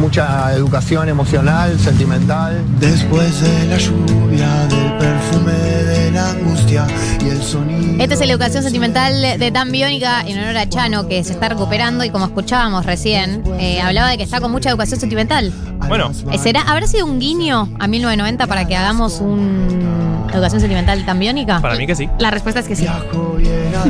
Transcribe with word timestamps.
mucha 0.00 0.52
educación 0.54 1.08
emocional, 1.08 1.78
sentimental. 1.78 2.64
Después 2.80 3.40
de 3.42 3.66
la 3.68 3.78
lluvia, 3.78 4.66
del 4.66 4.98
perfume 4.98 5.52
de 5.52 6.10
la 6.10 6.30
angustia 6.30 6.84
y 7.24 7.28
el 7.28 7.40
sonido. 7.40 8.02
Esta 8.02 8.14
es 8.14 8.26
la 8.26 8.32
educación 8.32 8.64
sentimental 8.64 9.38
de 9.38 9.50
Dan 9.52 9.70
Biónica 9.70 10.22
en 10.22 10.36
honor 10.40 10.56
a 10.56 10.68
Chano, 10.68 11.06
que 11.06 11.22
se 11.22 11.32
está 11.32 11.48
recuperando 11.48 12.02
y 12.02 12.10
como 12.10 12.24
escuchábamos 12.24 12.86
recién, 12.86 13.44
eh, 13.60 13.80
hablaba 13.80 14.10
de 14.10 14.16
que 14.16 14.24
está 14.24 14.40
con 14.40 14.50
mucha 14.50 14.68
educación 14.68 14.98
sentimental. 14.98 15.52
Bueno. 15.86 16.10
Eh, 16.32 16.38
¿Será, 16.38 16.62
¿Habrá 16.62 16.86
sido 16.86 17.06
un 17.06 17.18
guiño 17.20 17.68
a 17.78 17.86
1990 17.86 18.46
para 18.46 18.66
que 18.66 18.76
hagamos 18.76 19.20
un 19.20 20.26
educación 20.32 20.60
sentimental 20.60 21.04
tan 21.06 21.18
biónica? 21.18 21.60
Para 21.60 21.76
mí 21.76 21.86
que 21.86 21.94
sí. 21.94 22.08
La 22.18 22.30
respuesta 22.30 22.60
es 22.60 22.68
que 22.68 22.76
sí. 22.76 22.86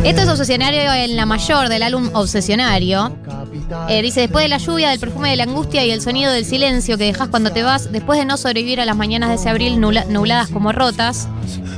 Esto 0.05 0.23
es 0.23 0.29
Obsesionario 0.29 0.93
en 0.93 1.17
la 1.17 1.27
mayor 1.27 1.69
del 1.69 1.83
álbum 1.83 2.11
Obsesionario. 2.13 3.13
Eh, 3.89 4.03
dice, 4.03 4.21
después 4.21 4.45
de 4.45 4.49
la 4.49 4.59
lluvia, 4.59 4.91
del 4.91 5.01
perfume 5.01 5.31
de 5.31 5.37
la 5.37 5.45
angustia 5.45 5.85
y 5.85 5.91
el 5.91 6.01
sonido 6.01 6.31
del 6.33 6.45
silencio 6.45 6.97
que 6.99 7.05
dejas 7.05 7.29
cuando 7.29 7.51
te 7.53 7.63
vas, 7.63 7.91
después 7.93 8.19
de 8.19 8.25
no 8.25 8.37
sobrevivir 8.37 8.81
a 8.81 8.85
las 8.85 8.97
mañanas 8.97 9.29
de 9.31 9.35
ese 9.37 9.49
abril 9.49 9.79
nubla- 9.81 10.05
nubladas 10.09 10.49
como 10.49 10.73
rotas, 10.73 11.29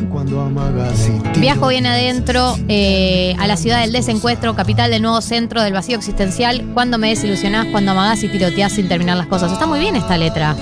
Cuando 0.08 0.40
amagas 0.40 1.08
y 1.34 1.38
viajo 1.40 1.68
bien 1.68 1.86
adentro 1.86 2.56
eh, 2.68 3.34
a 3.38 3.46
la 3.46 3.56
ciudad 3.56 3.80
del 3.80 3.92
desencuentro, 3.92 4.54
capital 4.56 4.90
del 4.90 5.02
nuevo 5.02 5.20
centro 5.20 5.62
del 5.62 5.72
vacío 5.72 5.96
existencial, 5.96 6.64
cuando 6.74 6.98
me 6.98 7.08
desilusionás, 7.10 7.66
cuando 7.66 7.92
amagás 7.92 8.22
y 8.22 8.28
tiroteás 8.28 8.72
sin 8.72 8.88
terminar 8.88 9.16
las 9.16 9.26
cosas. 9.26 9.52
Está 9.52 9.66
muy 9.66 9.78
bien 9.78 9.96
esta 9.96 10.16
letra. 10.16 10.54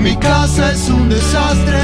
Mi 0.00 0.16
casa 0.16 0.72
es 0.72 0.88
un 0.88 1.08
desastre, 1.08 1.78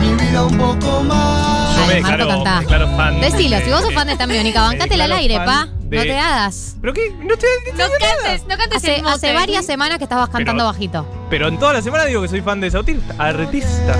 mi 0.00 0.12
vida 0.24 0.44
un 0.44 0.56
poco 0.58 1.02
más. 1.04 1.76
Yo 1.78 1.86
me 1.86 1.94
Ay, 1.94 2.02
Marco, 2.02 2.16
declaro, 2.18 2.28
cantá. 2.28 2.54
me 2.56 2.60
declaro 2.62 2.96
fan. 2.96 3.20
Decilo, 3.20 3.56
si 3.64 3.70
vos 3.70 3.80
sos 3.82 3.94
fan 3.94 4.06
de 4.06 4.12
esta 4.14 4.26
biónica, 4.26 4.62
bancátela 4.62 5.04
al 5.04 5.12
aire, 5.12 5.36
pa. 5.44 5.68
de- 5.80 5.96
No 5.98 6.02
te 6.02 6.18
hagas. 6.18 6.76
¿Pero 6.80 6.92
qué? 6.94 7.10
No 7.22 7.34
estoy 7.34 7.48
No 7.72 7.78
cantes, 7.78 8.42
no 8.48 8.56
cantes 8.56 8.84
Hace, 9.06 9.32
varias 9.34 9.64
semanas 9.66 9.98
que 9.98 10.04
estabas 10.04 10.28
cantando 10.28 10.62
Pero- 10.62 10.72
bajito. 10.72 11.06
Pero 11.30 11.48
en 11.48 11.58
toda 11.58 11.74
la 11.74 11.82
semana 11.82 12.04
digo 12.04 12.22
que 12.22 12.28
soy 12.28 12.40
fan 12.42 12.60
de 12.60 12.68
autista. 12.74 13.14
Artista. 13.18 13.94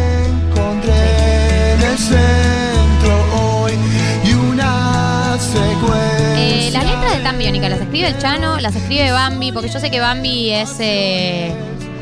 Escribe 7.95 8.09
el 8.09 8.19
Chano? 8.19 8.59
¿Las 8.61 8.75
escribe 8.75 9.12
Bambi? 9.12 9.53
Porque 9.53 9.69
yo 9.69 9.78
sé 9.78 9.89
que 9.91 10.00
Bambi 10.00 10.50
es 10.50 10.75
eh, 10.81 11.53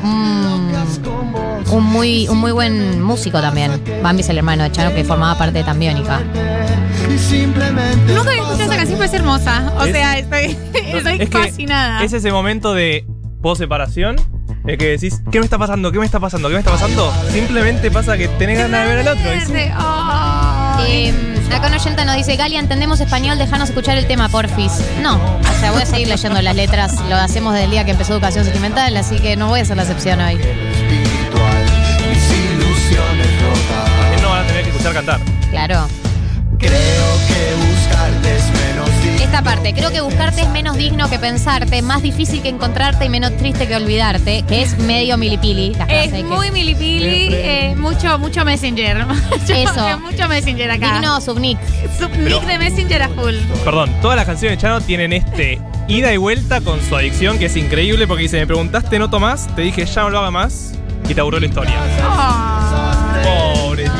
un, 0.03 0.71
un 1.71 1.83
muy, 1.83 2.27
un 2.27 2.39
muy 2.39 2.51
buen 2.51 3.01
músico 3.01 3.39
también. 3.41 3.79
Bambi 4.01 4.21
es 4.21 4.29
el 4.29 4.37
hermano 4.39 4.63
de 4.63 4.71
Chano 4.71 4.93
que 4.95 5.03
formaba 5.03 5.37
parte 5.37 5.59
de 5.59 5.63
Tan 5.63 5.79
Biónica. 5.79 6.19
Y 7.13 7.17
simplemente. 7.19 8.11
Nunca 8.13 8.31
había 8.31 8.41
escuchado 8.41 8.63
esa 8.63 8.75
canción, 8.75 8.97
pero 8.97 9.03
es 9.05 9.13
hermosa. 9.13 9.73
O 9.77 9.85
Es- 9.85 9.91
sea, 9.91 10.17
estoy, 10.17 10.57
estoy 10.73 11.21
es 11.21 11.29
que 11.29 11.37
fascinada. 11.37 12.03
Es 12.03 12.13
ese 12.13 12.31
momento 12.31 12.73
de 12.73 13.05
post-separación. 13.43 14.15
Es 14.65 14.77
que 14.77 14.87
decís, 14.87 15.21
¿qué 15.31 15.39
me 15.39 15.45
está 15.45 15.57
pasando? 15.59 15.91
¿Qué 15.91 15.99
me 15.99 16.05
está 16.05 16.19
pasando? 16.19 16.47
¿Qué 16.47 16.53
me 16.55 16.59
está 16.59 16.71
pasando? 16.71 17.13
Simplemente 17.31 17.91
pasa 17.91 18.17
que 18.17 18.29
tenés 18.29 18.57
ganas 18.57 18.87
de 18.87 18.95
ver 18.95 19.07
al 19.07 19.17
otro. 19.19 19.35
y 19.35 19.41
sí. 19.41 19.53
Eh, 20.87 21.13
acá 21.55 21.67
un 21.67 21.73
oyenta 21.73 22.05
nos 22.05 22.15
dice, 22.15 22.35
Galia, 22.35 22.59
entendemos 22.59 22.99
español, 22.99 23.37
déjanos 23.37 23.69
escuchar 23.69 23.97
el 23.97 24.07
tema, 24.07 24.29
porfis. 24.29 24.71
No, 25.01 25.15
o 25.15 25.59
sea, 25.59 25.71
voy 25.71 25.81
a 25.81 25.85
seguir 25.85 26.07
leyendo 26.07 26.41
las 26.41 26.55
letras, 26.55 26.99
lo 27.09 27.15
hacemos 27.15 27.53
desde 27.53 27.65
el 27.65 27.71
día 27.71 27.85
que 27.85 27.91
empezó 27.91 28.13
Educación 28.13 28.43
Sentimental, 28.45 28.95
así 28.97 29.19
que 29.19 29.35
no 29.35 29.47
voy 29.47 29.59
a 29.59 29.63
hacer 29.63 29.77
la 29.77 29.83
excepción 29.83 30.19
hoy. 30.21 30.33
espiritual, 30.35 31.65
mis 32.09 32.29
ilusiones 32.31 33.41
rotas. 33.41 33.91
También 33.99 34.21
no 34.21 34.29
van 34.29 34.43
a 34.43 34.47
tener 34.47 34.63
que 34.63 34.69
escuchar 34.69 34.93
cantar. 34.93 35.19
Claro. 35.51 35.87
Creo 36.57 37.02
parte, 39.43 39.73
creo 39.73 39.91
que 39.91 40.01
buscarte 40.01 40.41
es 40.41 40.49
menos 40.49 40.77
digno 40.77 41.09
que 41.09 41.19
pensarte, 41.19 41.81
más 41.81 42.01
difícil 42.01 42.41
que 42.41 42.49
encontrarte 42.49 43.05
y 43.05 43.09
menos 43.09 43.35
triste 43.37 43.67
que 43.67 43.75
olvidarte, 43.75 44.43
que 44.47 44.61
es 44.61 44.77
medio 44.79 45.17
milipili. 45.17 45.73
La 45.75 45.85
frase 45.85 46.05
Es 46.05 46.11
que- 46.13 46.23
muy 46.23 46.51
milipili, 46.51 47.29
eh, 47.31 47.75
mucho, 47.77 48.17
mucho 48.19 48.43
Messenger. 48.45 49.05
Mucho- 49.05 49.53
Eso. 49.53 49.99
Mucho 49.99 50.27
Messenger 50.27 50.71
acá. 50.71 50.93
Digno 50.93 51.19
subnick. 51.21 51.57
Subnick 51.99 52.41
de 52.43 52.57
Messenger 52.57 53.03
a 53.03 53.09
full. 53.09 53.35
Perdón, 53.63 53.91
todas 54.01 54.15
las 54.17 54.25
canciones 54.25 54.57
de 54.57 54.61
Chano 54.61 54.81
tienen 54.81 55.13
este 55.13 55.59
ida 55.87 56.13
y 56.13 56.17
vuelta 56.17 56.61
con 56.61 56.81
su 56.81 56.95
adicción, 56.95 57.37
que 57.37 57.45
es 57.47 57.55
increíble 57.57 58.07
porque 58.07 58.23
dice, 58.23 58.37
me 58.39 58.47
preguntaste 58.47 58.97
no 58.99 59.09
tomás, 59.09 59.53
te 59.55 59.61
dije 59.63 59.85
ya 59.85 60.01
no 60.03 60.09
lo 60.09 60.19
haga 60.19 60.31
más 60.31 60.73
y 61.09 61.13
te 61.13 61.19
aburrió 61.21 61.39
la 61.41 61.45
historia. 61.47 61.73
Pobre 61.75 62.52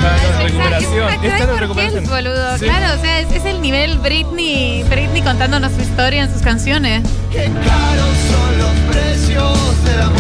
Chano 0.04 0.40
en 0.40 0.48
recuperación. 0.48 1.10
Es 1.10 1.34
Está 1.34 1.54
en 1.54 1.60
recuperación. 1.60 2.06
Boludo. 2.08 2.58
Sí. 2.58 2.66
Claro, 2.66 3.00
o 3.00 3.02
sea, 3.02 3.20
es, 3.20 3.32
es 3.32 3.46
el 3.46 3.62
nivel 3.62 3.98
Britney, 4.00 4.84
Britney 4.84 5.22
contándonos 5.22 5.72
su 5.74 5.82
historia 5.82 6.24
en 6.24 6.32
sus 6.32 6.42
canciones. 6.42 7.04
Qué 7.32 7.44
caros 7.46 8.18
son 8.30 8.58
los 8.58 8.96
precios 8.96 9.86
del 9.86 10.02
amor. 10.02 10.20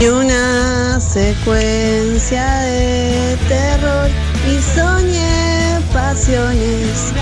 Y 0.00 0.06
una 0.06 1.00
secuencia 1.00 2.44
de 2.60 3.36
terror 3.48 4.10
y 4.48 4.60
soñé 4.78 5.57
pasiones 5.92 7.12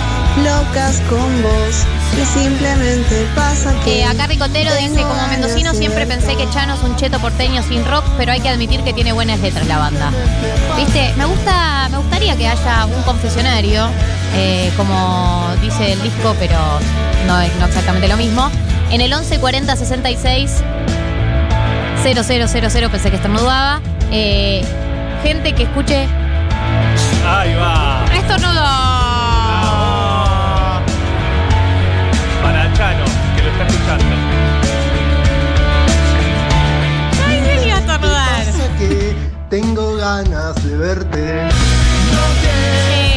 locas 0.44 1.00
con 1.08 1.42
vos 1.42 1.84
y 2.20 2.24
simplemente 2.24 3.26
pasa 3.34 3.74
que 3.84 4.00
Eh, 4.00 4.04
acá 4.04 4.26
Ricotero 4.26 4.74
dice, 4.76 5.02
como 5.02 5.26
mendocino 5.28 5.74
siempre 5.74 6.06
pensé 6.06 6.36
que 6.36 6.48
Chano 6.50 6.74
es 6.74 6.82
un 6.82 6.96
cheto 6.96 7.18
porteño 7.20 7.62
sin 7.62 7.84
rock, 7.84 8.04
pero 8.16 8.32
hay 8.32 8.40
que 8.40 8.48
admitir 8.48 8.82
que 8.82 8.92
tiene 8.92 9.12
buenas 9.12 9.40
letras 9.40 9.66
la 9.66 9.78
banda. 9.78 10.10
Viste, 10.76 11.12
me 11.16 11.24
gusta, 11.24 11.88
me 11.90 11.98
gustaría 11.98 12.36
que 12.36 12.46
haya 12.46 12.86
un 12.86 13.02
confesionario, 13.02 13.88
eh, 14.34 14.70
como 14.76 15.48
dice 15.62 15.92
el 15.92 16.02
disco, 16.02 16.34
pero 16.38 16.58
no 17.26 17.40
es 17.40 17.54
no 17.56 17.66
exactamente 17.66 18.08
lo 18.08 18.16
mismo. 18.16 18.50
En 18.90 19.00
el 19.00 19.12
11 19.12 19.38
40 19.38 19.76
66 19.76 20.62
0000 22.02 22.90
pensé 22.90 23.10
que 23.10 23.16
estornudaba. 23.16 23.80
Eh, 24.12 24.64
gente 25.22 25.54
que 25.54 25.64
escuche 25.64 26.06
Ahí 27.28 27.54
va. 27.56 28.04
Estornudo. 28.14 28.64
Para 32.42 32.72
Chano, 32.74 33.04
que 33.34 33.42
lo 33.42 33.50
está 33.50 33.66
escuchando. 33.66 34.14
Ay, 37.26 37.40
quería 37.40 37.78
estornudar. 37.78 38.44
Pasa 38.44 38.68
que 38.78 39.16
tengo 39.50 39.96
ganas 39.96 40.54
de 40.64 40.76
verte. 40.76 41.48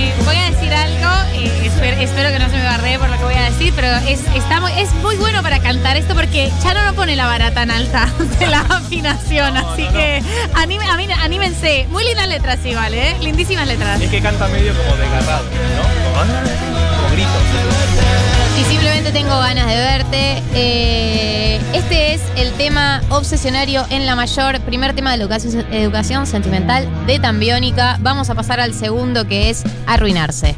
Eh, 0.10 0.24
voy 0.26 0.36
a 0.36 0.50
decir 0.52 0.74
algo, 0.74 1.10
eh, 1.34 1.62
espero, 1.66 1.98
espero 2.02 2.30
que 2.32 2.40
no 2.40 2.50
se 2.50 2.58
me 2.58 2.64
bardee 2.64 2.98
por 3.00 3.10
lo 3.10 3.18
que 3.18 3.24
voy 3.24 3.36
a 3.36 3.44
decir, 3.44 3.74
pero 3.76 3.88
es, 4.08 4.22
está 4.36 4.60
muy, 4.60 4.72
es 4.74 4.94
muy 4.96 5.16
bueno 5.18 5.42
para 5.44 5.60
cantar 5.60 5.98
esto 5.98 6.14
porque 6.16 6.52
Chano 6.62 6.84
no 6.84 6.94
pone 6.94 7.16
la 7.16 7.26
vara 7.28 7.52
tan 7.54 7.72
alta 7.72 8.08
de 8.40 8.48
la 8.48 8.60
afinación, 8.62 9.56
así 9.58 9.88
que 9.88 10.22
anime, 10.56 10.86
a 10.86 10.98
mí- 10.98 11.08
anímense. 11.22 11.88
Muy 11.90 12.04
lindas 12.06 12.28
letras 12.28 12.60
igual, 12.66 12.94
¿eh? 12.94 13.16
Lindísimas 13.22 13.68
letras. 13.68 14.02
Es 14.02 14.10
que 14.10 14.22
canta 14.22 14.48
medio 14.48 14.74
como 14.76 14.96
desgarrado, 14.98 15.44
¿no? 15.44 15.84
Como, 15.84 16.18
ah, 16.18 16.98
como 16.98 17.10
gritos. 17.14 18.29
Si 18.60 18.66
simplemente 18.66 19.12
tengo 19.12 19.38
ganas 19.40 19.68
de 19.68 19.76
verte. 19.78 20.44
Eh, 20.54 21.60
este 21.74 22.14
es 22.14 22.22
el 22.36 22.52
tema 22.54 23.02
obsesionario 23.10 23.86
en 23.90 24.06
la 24.06 24.16
mayor, 24.16 24.60
primer 24.62 24.94
tema 24.94 25.12
de 25.16 25.22
educación, 25.24 25.66
educación 25.72 26.28
sentimental 26.28 26.88
de 27.08 27.20
Tambiónica. 27.20 27.98
Vamos 28.02 28.30
a 28.30 28.36
pasar 28.36 28.60
al 28.60 28.74
segundo 28.74 29.28
que 29.28 29.50
es 29.50 29.64
arruinarse. 29.88 30.58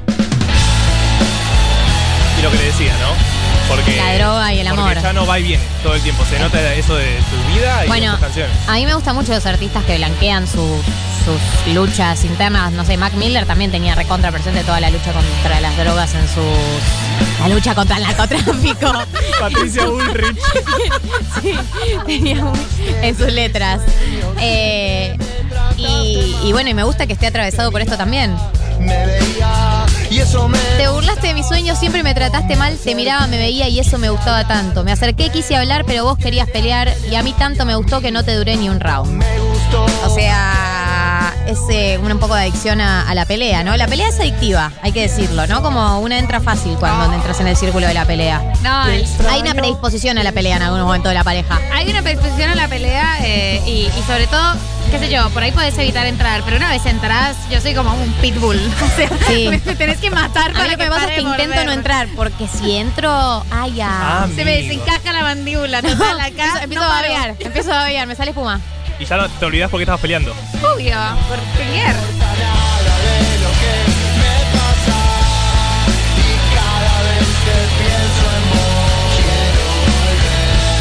Y 2.40 2.42
lo 2.42 2.50
que 2.52 2.58
le 2.58 2.64
decía, 2.66 2.94
¿no? 3.00 3.32
Porque, 3.70 3.96
La 3.96 4.16
droga 4.16 4.54
y 4.54 4.60
el 4.60 4.68
amor. 4.68 4.86
Porque 4.86 5.02
Chano 5.02 5.26
va 5.28 5.40
y 5.40 5.44
viene 5.44 5.64
todo 5.84 5.94
el 5.94 6.02
tiempo. 6.02 6.24
Se 6.30 6.40
nota 6.40 6.74
eso 6.74 6.96
de 6.96 7.20
su 7.20 7.54
vida 7.54 7.86
y 7.86 7.88
Bueno, 7.88 8.06
de 8.08 8.12
sus 8.14 8.20
canciones. 8.20 8.56
a 8.68 8.74
mí 8.74 8.86
me 8.86 8.96
gustan 8.96 9.16
mucho 9.16 9.32
los 9.34 9.46
artistas 9.46 9.84
que 9.86 9.98
blanquean 9.98 10.48
su- 10.48 10.82
sus 11.24 11.74
luchas 11.74 12.26
internas. 12.26 12.72
No 12.72 12.84
sé, 12.84 12.98
Mac 12.98 13.14
Miller 13.14 13.46
también 13.46 13.70
tenía 13.72 13.94
recontra 13.96 14.32
presente 14.32 14.64
toda 14.64 14.80
la 14.82 14.90
lucha 14.90 15.14
contra 15.14 15.62
las 15.62 15.78
drogas 15.78 16.14
en 16.16 16.28
sus. 16.28 17.11
La 17.40 17.48
lucha 17.50 17.74
contra 17.76 17.98
el 17.98 18.04
narcotráfico. 18.04 18.94
Patricia 19.40 19.86
Bullrich. 19.86 20.38
Sí, 21.42 21.54
tenía 22.06 22.44
muy- 22.46 22.60
en 23.02 23.18
sus 23.18 23.32
letras. 23.32 23.82
Eh, 24.40 25.18
y, 25.78 26.36
y 26.44 26.52
bueno, 26.52 26.70
y 26.70 26.74
me 26.74 26.84
gusta 26.84 27.08
que 27.08 27.14
esté 27.14 27.28
atravesado 27.28 27.72
por 27.72 27.82
esto 27.82 27.98
también. 27.98 28.36
Me 28.80 29.06
veía 29.06 29.86
y 30.10 30.20
eso 30.20 30.48
me. 30.48 30.58
Te 30.78 30.88
burlaste 30.90 31.28
de 31.28 31.34
mis 31.34 31.48
sueños, 31.48 31.78
siempre 31.80 32.04
me 32.04 32.14
trataste 32.14 32.56
mal, 32.56 32.78
te 32.78 32.96
miraba, 32.96 33.28
me 33.28 33.38
veía 33.38 33.68
y 33.70 33.80
eso 33.80 33.98
me 33.98 34.10
gustaba 34.10 34.48
tanto. 34.48 34.84
Me 34.84 34.92
acerqué, 34.92 35.30
quise 35.30 35.56
hablar, 35.56 35.84
pero 35.86 36.04
vos 36.04 36.18
querías 36.18 36.50
pelear 36.50 36.94
y 37.10 37.16
a 37.16 37.24
mí 37.24 37.34
tanto 37.38 37.66
me 37.66 37.76
gustó 37.76 38.02
que 38.02 38.12
no 38.12 38.24
te 38.24 38.36
duré 38.36 38.56
ni 38.58 38.70
un 38.70 38.80
round. 38.80 39.12
Me 39.12 39.40
gustó. 39.40 39.86
O 40.06 40.14
sea, 40.14 40.81
es 41.48 41.60
eh, 41.70 41.98
un 42.02 42.20
poco 42.20 42.36
de 42.36 42.42
adicción 42.42 42.82
a, 42.82 43.08
a 43.10 43.16
la 43.16 43.26
pelea, 43.26 43.64
¿no? 43.64 43.76
La 43.78 43.88
pelea 43.88 44.08
es 44.10 44.20
adictiva, 44.20 44.72
hay 44.82 44.92
que 44.92 45.02
decirlo, 45.02 45.48
¿no? 45.48 45.62
Como 45.62 46.00
una 46.00 46.18
entra 46.20 46.40
fácil 46.40 46.76
cuando 46.80 47.14
entras 47.16 47.40
en 47.40 47.48
el 47.48 47.56
círculo 47.58 47.88
de 47.88 47.94
la 47.94 48.06
pelea. 48.06 48.42
No, 48.62 48.88
el- 48.88 49.06
Hay 49.30 49.42
una 49.42 49.54
predisposición 49.54 50.18
a 50.18 50.24
la 50.24 50.32
pelea 50.32 50.58
en 50.58 50.64
algún 50.64 50.82
momento 50.82 51.10
de 51.10 51.16
la 51.16 51.24
pareja. 51.24 51.60
hay 51.74 51.90
una 51.90 52.02
predisposición 52.02 52.52
a 52.52 52.56
la 52.56 52.68
pelea 52.68 53.18
eh, 53.22 53.62
y, 53.66 53.88
y 53.98 54.04
sobre 54.08 54.28
todo, 54.28 54.56
qué 54.92 55.00
sé 55.00 55.10
yo, 55.10 55.30
por 55.32 55.44
ahí 55.44 55.52
podés 55.52 55.78
evitar 55.78 56.06
entrar, 56.06 56.42
pero 56.44 56.58
una 56.58 56.70
vez 56.70 56.86
entras, 56.86 57.36
yo 57.50 57.60
soy 57.62 57.74
como 57.74 57.94
un 57.94 58.12
pitbull. 58.22 58.60
O 58.82 58.96
sea, 58.96 59.10
Sí. 59.28 59.48
me 59.50 59.60
tenés 59.60 59.98
que 60.00 60.10
matar 60.12 60.52
A 60.52 60.54
para 60.54 60.66
mí 60.66 60.72
lo 60.72 60.78
que 60.78 60.84
me 60.84 60.90
pasa 60.90 61.06
es 61.08 61.16
que 61.16 61.22
intento 61.22 61.48
morder. 61.48 61.66
no 61.66 61.72
entrar, 61.72 62.08
porque 62.16 62.48
si 62.48 62.76
entro, 62.78 63.46
ay, 63.52 63.74
ya. 63.76 63.88
Ah, 64.24 64.28
Se 64.36 64.44
me 64.46 64.62
desencaja 64.62 65.12
la 65.14 65.22
mandíbula 65.22 65.82
total 65.82 66.20
acá. 66.20 66.28
empiezo, 66.28 66.58
empiezo 66.64 66.84
no 66.84 66.92
a 66.92 66.96
babear, 67.02 67.36
empiezo 67.40 67.72
a 67.74 67.76
babear, 67.78 68.08
me 68.08 68.16
sale 68.16 68.32
espuma. 68.32 68.60
Y 69.02 69.06
ya 69.06 69.18
no 69.18 69.28
te 69.28 69.46
olvidás 69.46 69.72
por 69.72 69.80
qué 69.80 69.84
estabas 69.84 70.00
peleando. 70.00 70.32
Obvio, 70.62 70.96
por 71.28 71.40
pelear. 71.58 71.96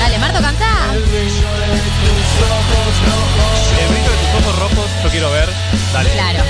Dale, 0.00 0.18
Marto, 0.18 0.42
canta. 0.42 0.66
El 0.92 1.02
brillo 1.02 1.30
de 1.30 1.78
tus 4.18 4.42
ojos 4.44 4.58
rojos, 4.58 4.90
yo 5.02 5.08
quiero 5.10 5.30
ver. 5.30 5.48
Dale. 5.94 6.10
Claro. 6.10 6.44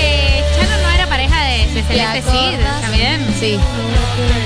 Eh, 0.00 0.42
Chano 0.56 0.76
no 0.82 0.88
era 0.90 1.06
pareja 1.06 1.44
de, 1.44 1.66
de 1.68 1.82
Celeste 1.84 2.22
Cid 2.22 2.58
también. 2.80 3.32
Sí. 3.38 3.60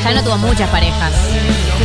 Ya 0.04 0.10
no 0.12 0.22
tuvo 0.22 0.37
muchas 0.37 0.69
parejas. 0.69 1.12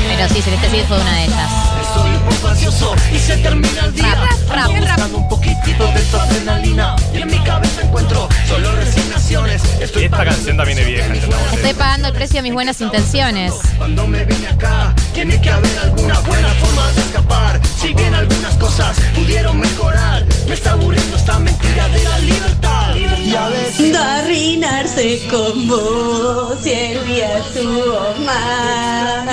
Pero 0.10 0.28
sí, 0.28 0.42
Celeste 0.42 0.70
Cid 0.70 0.84
fue 0.84 1.00
una 1.00 1.14
de 1.14 1.24
ellas. 1.24 1.71
Estoy 1.94 2.12
un 2.12 2.24
poco 2.24 2.48
ansioso 2.48 2.96
y 3.14 3.20
se 3.20 3.38
termina 3.38 3.86
el 3.86 3.94
día. 3.94 4.16
Rap, 4.16 4.50
rap. 4.50 4.70
Estoy 4.70 4.80
buscando 4.80 5.18
un 5.18 5.28
poquitito 5.30 5.88
de 5.88 6.00
esta 6.00 6.24
adrenalina 6.24 6.96
y 7.14 7.18
en 7.22 7.28
mi 7.28 7.40
cabeza 7.40 7.82
encuentro 7.82 8.30
solo 8.48 8.72
resignaciones. 8.78 9.62
Estoy 9.82 10.06
Esta 10.06 10.18
pagando 10.18 10.38
canción 10.38 10.58
también 10.58 10.80
es 10.80 10.88
vieja. 10.88 11.14
Estoy 11.54 11.74
pagando 11.74 12.08
el 12.08 12.14
precio 12.14 12.38
de 12.38 12.44
mis 12.44 12.54
buenas 12.54 12.80
intenciones. 12.80 13.54
Cuando 13.78 14.08
me 14.08 14.24
vine 14.24 14.48
acá, 14.48 14.94
tiene 15.14 15.42
que 15.42 15.50
haber 15.50 15.80
alguna 15.80 16.18
buena 16.22 16.48
forma 16.54 16.92
de 16.94 17.02
escapar. 17.02 17.60
Si 17.78 17.94
bien 17.94 18.16
algunas 18.16 18.56
cosas 18.56 18.98
pudieron 19.14 19.60
mejorar, 19.60 20.24
me 20.48 20.54
está 20.54 20.72
aburriendo 20.72 21.18
esta 21.18 21.40
mentira 21.40 21.90
de 21.90 22.04
la 22.04 22.20
libertad. 22.20 22.96
Y 22.96 23.36
a 23.36 23.50
veces 23.50 23.96
arruinarse 23.98 25.28
con 25.30 25.68
vos 25.68 26.66
y 26.66 26.70
el 26.70 27.06
día 27.06 27.38
estuvo 27.38 28.16
mal. 28.26 29.28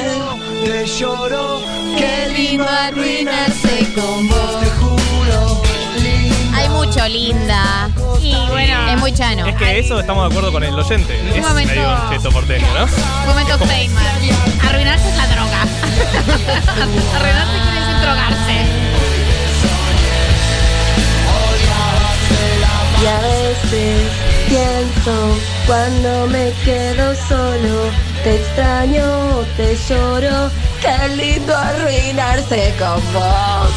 te 0.65 0.87
lloro, 0.87 1.61
Qué 1.99 2.29
lindo 2.37 2.67
arruinarse 2.69 3.93
con 3.95 4.29
vos. 4.29 4.61
te 4.61 4.71
juro, 4.71 5.63
linda. 6.03 6.57
Hay 6.59 6.69
mucho, 6.69 7.09
linda. 7.09 7.91
Y 8.23 8.35
bueno, 8.49 8.89
Es 8.93 8.99
muy 8.99 9.13
chano. 9.13 9.47
Es 9.47 9.55
que 9.57 9.79
eso 9.79 10.01
estamos 10.01 10.25
de 10.25 10.31
acuerdo 10.31 10.53
con 10.53 10.63
el 10.65 10.75
oyente. 10.75 11.15
Es 11.35 11.43
momento- 11.47 11.75
medio 11.75 11.89
un 11.91 12.11
cheto 12.11 12.31
porteño, 12.31 12.67
¿no? 12.75 12.87
momento 13.27 13.59
Feynman. 13.67 14.05
Arruinarse 14.69 15.09
es 15.09 15.17
la 15.17 15.27
droga. 15.27 15.63
Arruinarse 17.17 17.59
quiere 17.63 17.81
decir 17.81 18.01
drogarse. 18.03 18.57
Y 23.01 23.07
a 23.07 23.21
veces 23.21 24.11
pienso 24.49 25.39
cuando 25.67 26.27
me 26.27 26.53
quedo 26.65 27.15
solo, 27.29 27.91
te 28.25 28.35
extraño, 28.37 29.45
te 29.57 29.77
lloro, 29.89 30.51
qué 30.89 31.09
lindo 31.09 31.57
arruinarse 31.57 32.75
con 32.79 33.01
vos. 33.13 33.71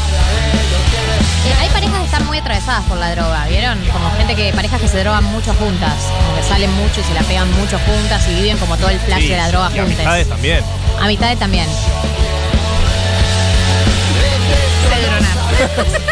Eh, 1.46 1.54
hay 1.60 1.69
parejas 1.69 2.00
que 2.00 2.06
están 2.06 2.25
muy 2.28 2.38
atravesadas 2.38 2.84
por 2.86 2.98
la 2.98 3.12
droga, 3.16 3.46
¿vieron? 3.48 3.80
Como 3.92 4.12
gente 4.12 4.36
que, 4.36 4.54
parejas 4.54 4.80
que 4.80 4.88
se 4.88 5.00
drogan 5.00 5.24
mucho 5.25 5.54
juntas, 5.56 5.96
como 6.19 6.36
que 6.36 6.44
salen 6.44 6.72
mucho 6.75 7.02
y 7.02 7.04
se 7.04 7.13
la 7.13 7.22
pegan 7.24 7.52
mucho 7.60 7.80
juntas 7.80 8.28
y 8.30 8.36
viven 8.36 8.58
como 8.58 8.78
todo 8.78 8.90
el 8.90 9.00
flash 9.00 9.22
Sí, 9.24 9.28
de 9.30 9.38
la 9.38 9.48
droga 9.50 9.69
y 9.74 9.80
juntas. 9.80 9.88
amistades 10.00 10.30
también. 10.30 10.63
Amistades 11.02 11.40
también. 11.40 11.68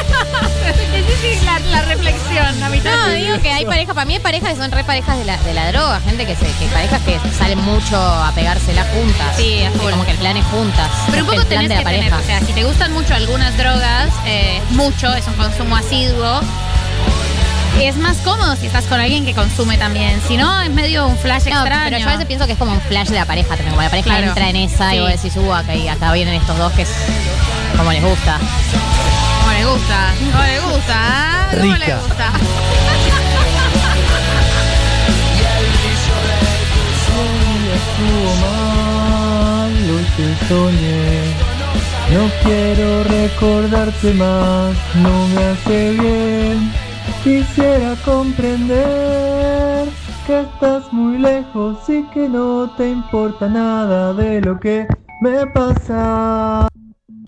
Sí, 1.22 1.38
la, 1.44 1.60
la 1.60 1.82
reflexión, 1.82 2.72
mitad. 2.72 2.92
No, 3.08 3.10
digo 3.14 3.40
que 3.42 3.52
hay 3.52 3.66
parejas, 3.66 3.94
para 3.94 4.06
mí 4.06 4.14
hay 4.14 4.20
parejas 4.20 4.52
que 4.52 4.56
son 4.56 4.72
re 4.72 4.86
parejas 4.86 5.18
de 5.18 5.26
la, 5.26 5.36
de 5.38 5.54
la 5.54 5.70
droga, 5.72 6.00
gente 6.02 6.26
que 6.26 6.34
se, 6.36 6.46
que 6.46 6.66
parejas 6.72 7.02
que 7.02 7.20
salen 7.38 7.60
mucho 7.60 7.98
a 8.00 8.32
pegársela 8.34 8.86
juntas. 8.94 9.36
Sí, 9.36 9.64
full. 9.78 9.92
Como 9.92 10.06
que 10.06 10.12
el 10.12 10.18
plan 10.18 10.38
es 10.38 10.46
juntas. 10.46 10.88
Pero 11.12 11.24
un 11.26 11.30
poco 11.30 11.46
tenés 11.46 11.68
de 11.68 11.76
que 11.76 11.84
la 11.84 11.90
tener, 11.90 12.10
pareja. 12.10 12.18
o 12.18 12.24
sea, 12.26 12.40
si 12.48 12.54
te 12.54 12.64
gustan 12.64 12.94
mucho 12.94 13.14
algunas 13.16 13.58
drogas, 13.58 14.10
eh, 14.26 14.62
mucho, 14.72 15.14
es 15.14 15.28
un 15.28 15.34
consumo 15.34 15.76
asiduo, 15.76 16.40
es 17.82 17.98
más 17.98 18.18
cómodo 18.20 18.56
si 18.56 18.68
estás 18.68 18.86
con 18.86 19.00
alguien 19.02 19.26
que 19.26 19.34
consume 19.34 19.78
también. 19.78 20.22
Si 20.28 20.38
no, 20.38 20.62
es 20.62 20.70
medio 20.70 21.06
un 21.08 21.18
flash 21.18 21.44
No, 21.50 21.60
extraño. 21.60 21.84
pero 21.86 21.98
yo 21.98 22.08
a 22.08 22.12
veces 22.12 22.26
pienso 22.28 22.46
que 22.46 22.54
es 22.54 22.58
como 22.60 22.72
un 22.72 22.82
flash 22.82 23.08
de 23.10 23.16
la 23.18 23.26
pareja 23.26 23.50
también. 23.50 23.72
Como 23.72 23.82
la 23.82 23.90
pareja 23.90 24.10
Claro. 24.10 24.28
entra 24.28 24.50
en 24.50 24.56
esa 24.56 24.94
y 24.94 24.98
Sí. 24.98 25.02
vos 25.02 25.10
decís, 25.12 25.36
uh, 25.36 25.54
acá, 25.54 25.76
y 25.76 25.88
acá 25.90 26.14
vienen 26.14 26.36
estos 26.36 26.58
dos 26.58 26.72
que 26.74 26.84
es 26.84 26.90
como 27.78 27.92
les 27.92 28.04
gusta. 28.04 28.40
Como 29.42 29.52
le 29.54 29.66
gusta, 29.66 30.14
como 30.32 30.44
le 30.44 30.60
gusta, 30.60 30.94
¿ah? 30.96 31.48
¿Cómo 31.52 31.74
le 31.74 31.86
Rica. 31.86 32.00
gusta? 32.08 32.32
estuvo 37.80 38.32
mal 38.42 39.72
lo 39.88 39.98
que 40.16 40.28
soñé. 40.48 41.50
No 42.14 42.24
quiero 42.44 43.04
recordarte 43.04 44.14
más, 44.14 44.76
no 44.96 45.28
me 45.28 45.44
hace 45.46 45.92
bien. 45.92 46.72
Quisiera 47.24 47.96
comprender 48.06 49.88
que 50.26 50.42
estás 50.42 50.92
muy 50.92 51.18
lejos 51.20 51.78
y 51.88 52.04
que 52.14 52.28
no 52.28 52.72
te 52.78 52.90
importa 52.90 53.48
nada 53.48 54.14
de 54.14 54.42
lo 54.42 54.60
que 54.60 54.88
me 55.22 55.46
pasa. 55.48 56.68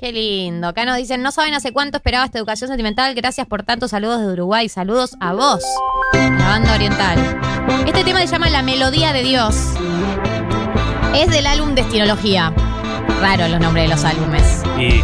Qué 0.01 0.11
lindo. 0.11 0.67
Acá 0.67 0.83
nos 0.83 0.97
dicen, 0.97 1.21
no 1.21 1.31
saben 1.31 1.53
hace 1.53 1.71
cuánto 1.71 1.97
esperaba 1.97 2.25
esta 2.25 2.39
educación 2.39 2.69
sentimental. 2.69 3.13
Gracias 3.13 3.45
por 3.45 3.61
tantos 3.61 3.91
saludos 3.91 4.19
de 4.19 4.33
Uruguay. 4.33 4.67
Saludos 4.67 5.15
a 5.19 5.33
vos, 5.33 5.63
la 6.13 6.47
banda 6.47 6.73
oriental. 6.73 7.19
Este 7.85 8.03
tema 8.03 8.19
se 8.21 8.25
llama 8.25 8.49
La 8.49 8.63
Melodía 8.63 9.13
de 9.13 9.21
Dios. 9.21 9.55
Es 11.13 11.29
del 11.29 11.45
álbum 11.45 11.75
Destinología. 11.75 12.51
Raro 13.21 13.47
los 13.47 13.59
nombres 13.59 13.83
de 13.87 13.89
los 13.89 14.03
álbumes. 14.03 14.63
Y 14.79 15.03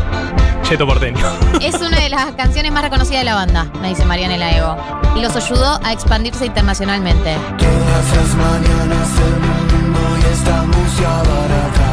cheto 0.67 0.87
porteño. 0.87 1.27
Es 1.61 1.75
una 1.75 1.99
de 1.99 2.09
las 2.09 2.31
canciones 2.31 2.71
más 2.71 2.81
reconocidas 2.81 3.21
de 3.21 3.25
la 3.25 3.35
banda, 3.35 3.71
me 3.79 3.89
dice 3.89 4.03
Marianela 4.03 4.49
Ego. 4.49 4.77
Y 5.15 5.21
los 5.21 5.35
ayudó 5.35 5.79
a 5.83 5.93
expandirse 5.93 6.47
internacionalmente. 6.47 7.35
Todas 7.59 8.15
las 8.15 8.33
mañanas 8.33 9.09
el 9.19 9.83
mundo 9.83 9.99
y 10.17 10.33
esta 10.33 10.63
música 10.63 11.09
barata. 11.17 11.86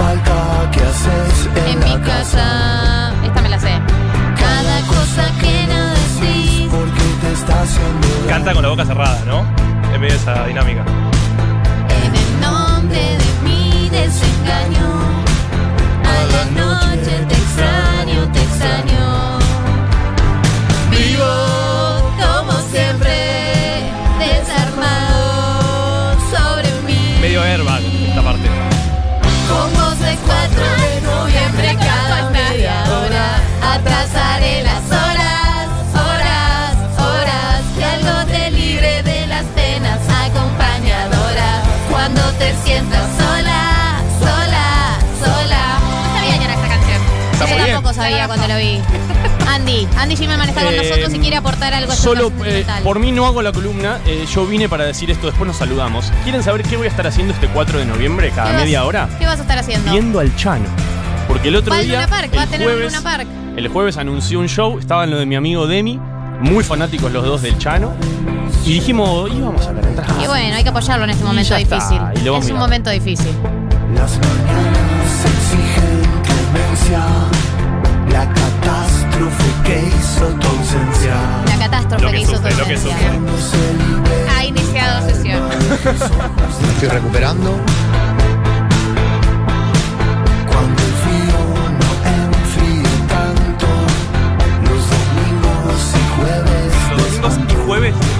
Falta 0.00 0.70
que 0.72 0.80
haces 0.80 1.48
en, 1.56 1.66
En 1.72 1.80
la 1.80 1.86
mi 1.86 2.04
casa. 2.04 3.12
Esta 3.24 3.42
me 3.42 3.48
la 3.48 3.58
sé. 3.58 3.72
Cada 4.44 4.76
cosa 4.94 5.22
que 5.40 5.54
no 5.72 5.80
decís. 6.00 6.68
Porque 6.70 7.04
te 7.22 7.32
está 7.32 7.62
haciendo 7.62 8.08
Canta 8.28 8.52
con 8.52 8.62
la 8.62 8.68
boca 8.68 8.84
cerrada, 8.84 9.20
¿no? 9.26 9.38
En 9.92 10.00
medio 10.00 10.14
de 10.14 10.20
esa 10.20 10.46
dinámica. 10.46 10.84
Cada 31.76 32.30
media 32.30 32.84
hora 32.84 33.74
Atrasaré 33.74 34.62
las 34.62 34.84
horas, 34.86 35.68
horas, 35.94 36.74
horas 36.98 37.62
Que 37.76 37.84
algo 37.84 38.26
te 38.26 38.50
libre 38.50 39.02
de 39.02 39.26
las 39.26 39.44
penas 39.54 39.98
acompañadora 40.08 41.62
Cuando 41.90 42.22
te 42.38 42.54
sientas 42.64 43.06
sola, 43.18 44.00
sola, 44.18 44.98
sola 45.22 45.78
No 45.80 46.14
sabía 46.18 46.38
que 46.38 46.44
era 46.44 46.54
esta 46.54 46.68
canción. 46.68 47.00
Está 47.32 47.44
Yo 47.44 47.50
muy 47.50 47.56
bien. 47.64 47.74
tampoco 47.74 47.94
sabía 47.94 48.26
cuando 48.26 48.48
lo 48.48 48.56
vi 48.56 48.80
Andy, 49.48 49.88
Andy 49.98 50.16
Gilman 50.16 50.48
está 50.48 50.62
con 50.62 50.72
Eh, 50.72 50.76
nosotros 50.76 51.14
y 51.14 51.18
quiere 51.18 51.36
aportar 51.36 51.74
algo 51.74 51.90
a 51.90 51.94
esta 51.94 52.04
Solo 52.04 52.32
eh, 52.44 52.64
por 52.84 52.98
mí 53.00 53.10
no 53.12 53.26
hago 53.26 53.42
la 53.42 53.50
columna, 53.52 53.98
eh, 54.06 54.24
yo 54.32 54.46
vine 54.46 54.68
para 54.68 54.84
decir 54.84 55.10
esto, 55.10 55.26
después 55.26 55.46
nos 55.48 55.56
saludamos. 55.56 56.12
¿Quieren 56.22 56.42
saber 56.44 56.62
qué 56.62 56.76
voy 56.76 56.86
a 56.86 56.90
estar 56.90 57.06
haciendo 57.06 57.32
este 57.34 57.48
4 57.48 57.78
de 57.80 57.84
noviembre 57.84 58.30
cada 58.30 58.48
¿Qué 58.50 58.52
vas- 58.54 58.62
media 58.64 58.84
hora? 58.84 59.08
¿Qué 59.18 59.26
vas 59.26 59.38
a 59.38 59.42
estar 59.42 59.58
haciendo? 59.58 59.90
Viendo 59.90 60.20
al 60.20 60.34
Chano. 60.36 60.68
Porque 61.30 61.48
el 61.48 61.56
otro 61.56 61.72
Va 61.72 61.80
día, 61.80 61.94
Luna 61.94 62.08
Park, 62.08 62.32
va 62.36 62.40
a 62.40 62.44
el 62.44 62.50
tener 62.50 62.66
jueves, 62.66 62.92
Luna 62.92 63.02
Park 63.02 63.28
el 63.56 63.68
jueves 63.68 63.96
anunció 63.96 64.40
un 64.40 64.48
show, 64.48 64.78
estaba 64.78 65.04
en 65.04 65.10
lo 65.10 65.18
de 65.18 65.26
mi 65.26 65.36
amigo 65.36 65.66
Demi, 65.66 66.00
muy 66.40 66.64
fanáticos 66.64 67.12
los 67.12 67.24
dos 67.24 67.42
del 67.42 67.56
Chano, 67.58 67.92
y 68.64 68.74
dijimos, 68.74 69.30
íbamos 69.32 69.66
a 69.66 69.72
ver 69.72 69.84
entradas. 69.86 70.22
Y 70.22 70.26
bueno, 70.26 70.56
hay 70.56 70.62
que 70.62 70.68
apoyarlo 70.68 71.04
en 71.04 71.10
este 71.10 71.22
Y 71.22 71.26
momento 71.26 71.54
está, 71.54 71.76
difícil 71.76 72.00
Es 72.24 72.50
un 72.50 72.58
momento 72.58 72.90
difícil 72.90 73.30
Las 73.94 74.18
mañanas 74.18 74.80
demencia, 76.52 77.00
la 78.12 78.26
catástrofe 78.32 79.44
que 79.64 79.82
hizo 79.86 80.26
tu 80.26 80.46
ausencia. 80.46 81.14
La 81.46 81.58
catástrofe 81.58 82.04
Lo 82.04 82.10
que 82.10 82.16
que 82.16 82.22
hizo 82.22 82.32
tu 82.32 82.36
sufre, 82.36 82.54
lo 82.56 82.64
que 82.64 82.74
ausencia. 82.74 84.36
Ha 84.36 84.44
iniciado 84.44 85.08
sesión. 85.08 85.42
Me 85.48 86.72
estoy 86.72 86.88
recuperando. 86.88 87.60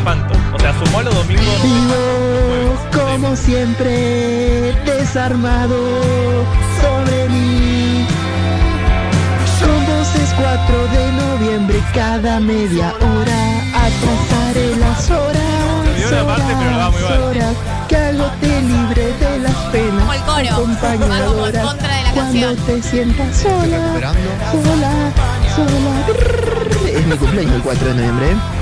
Espanto. 0.00 0.34
O 0.54 0.58
sea, 0.58 0.72
sumó 0.78 1.02
los 1.02 1.14
domingos. 1.14 1.62
Vivo 1.62 2.76
como 2.92 3.36
siempre 3.36 4.72
desarmado 4.86 5.76
sobre 6.80 7.28
mí. 7.28 8.06
Son 9.60 9.86
voces 9.86 10.28
4 10.36 10.86
de 10.96 11.12
noviembre 11.12 11.82
cada 11.94 12.40
media 12.40 12.94
hora. 12.94 13.40
Atrasaré 13.86 14.76
las 14.76 15.10
horas. 15.10 15.42
olvidó 15.86 16.08
una 16.08 16.26
parte, 16.34 16.52
pero 16.58 16.70
la 16.70 16.76
va 16.78 16.90
muy 16.90 17.02
mal. 17.02 17.22
horas, 17.22 17.54
que 17.88 17.96
algo 17.96 18.24
te 18.40 18.62
libre 18.62 19.04
de 19.20 19.38
las 19.40 19.56
penas. 19.72 20.00
Como 20.00 20.12
el 20.12 20.22
coro. 20.22 20.56
Contra 20.56 20.90
de 20.92 20.98
la 20.98 22.12
Cuando 22.14 22.40
canción. 22.40 22.56
te 22.66 22.82
sientas 22.82 23.36
sola, 23.36 24.14
sola, 24.50 24.92
sola. 25.54 25.92
Es 26.98 27.06
mi 27.06 27.16
cumpleaños 27.16 27.54
el 27.54 27.62
4 27.62 27.88
de 27.88 27.94
noviembre. 27.94 28.59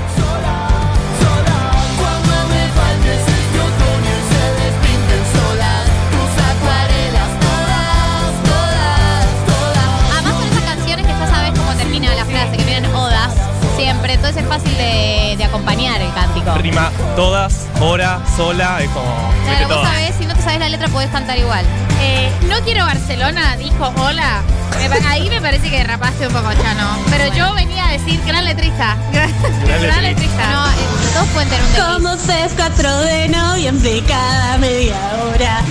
Todas, 17.15 17.67
hora, 17.79 18.19
sola, 18.35 18.81
es 18.81 18.89
como. 18.89 19.31
Claro, 19.45 19.67
vos 19.67 19.87
sabés, 19.87 20.15
si 20.17 20.25
no 20.25 20.35
te 20.35 20.41
sabes 20.41 20.59
la 20.59 20.69
letra 20.69 20.87
podés 20.89 21.09
cantar 21.09 21.37
igual. 21.37 21.65
Eh, 22.01 22.31
no 22.47 22.55
quiero 22.61 22.85
Barcelona, 22.85 23.55
dijo 23.57 23.91
hola. 23.97 24.41
Me 24.77 25.07
Ahí 25.07 25.29
me 25.29 25.41
parece 25.41 25.69
que 25.69 25.77
derrapaste 25.77 26.27
un 26.27 26.33
poco, 26.33 26.49
Chano. 26.53 26.97
Pero 27.09 27.33
yo 27.33 27.53
venía 27.53 27.87
a 27.87 27.91
decir 27.91 28.21
gran 28.25 28.45
letrista. 28.45 28.95
Gran, 29.11 29.29
letrista. 29.67 30.01
letrista. 30.01 30.51
No, 30.51 30.67
eh, 30.67 30.75
todos 31.13 31.27
pueden 31.29 31.49
tener 31.49 31.63
un 31.65 31.73
desliz. 31.73 31.93
Como 31.93 32.17
se 32.17 32.45
es 32.45 32.53
4 32.55 32.97
de 32.99 33.27
noviembre 33.29 34.03
cada 34.07 34.57
media 34.57 34.95
hora 35.23 35.61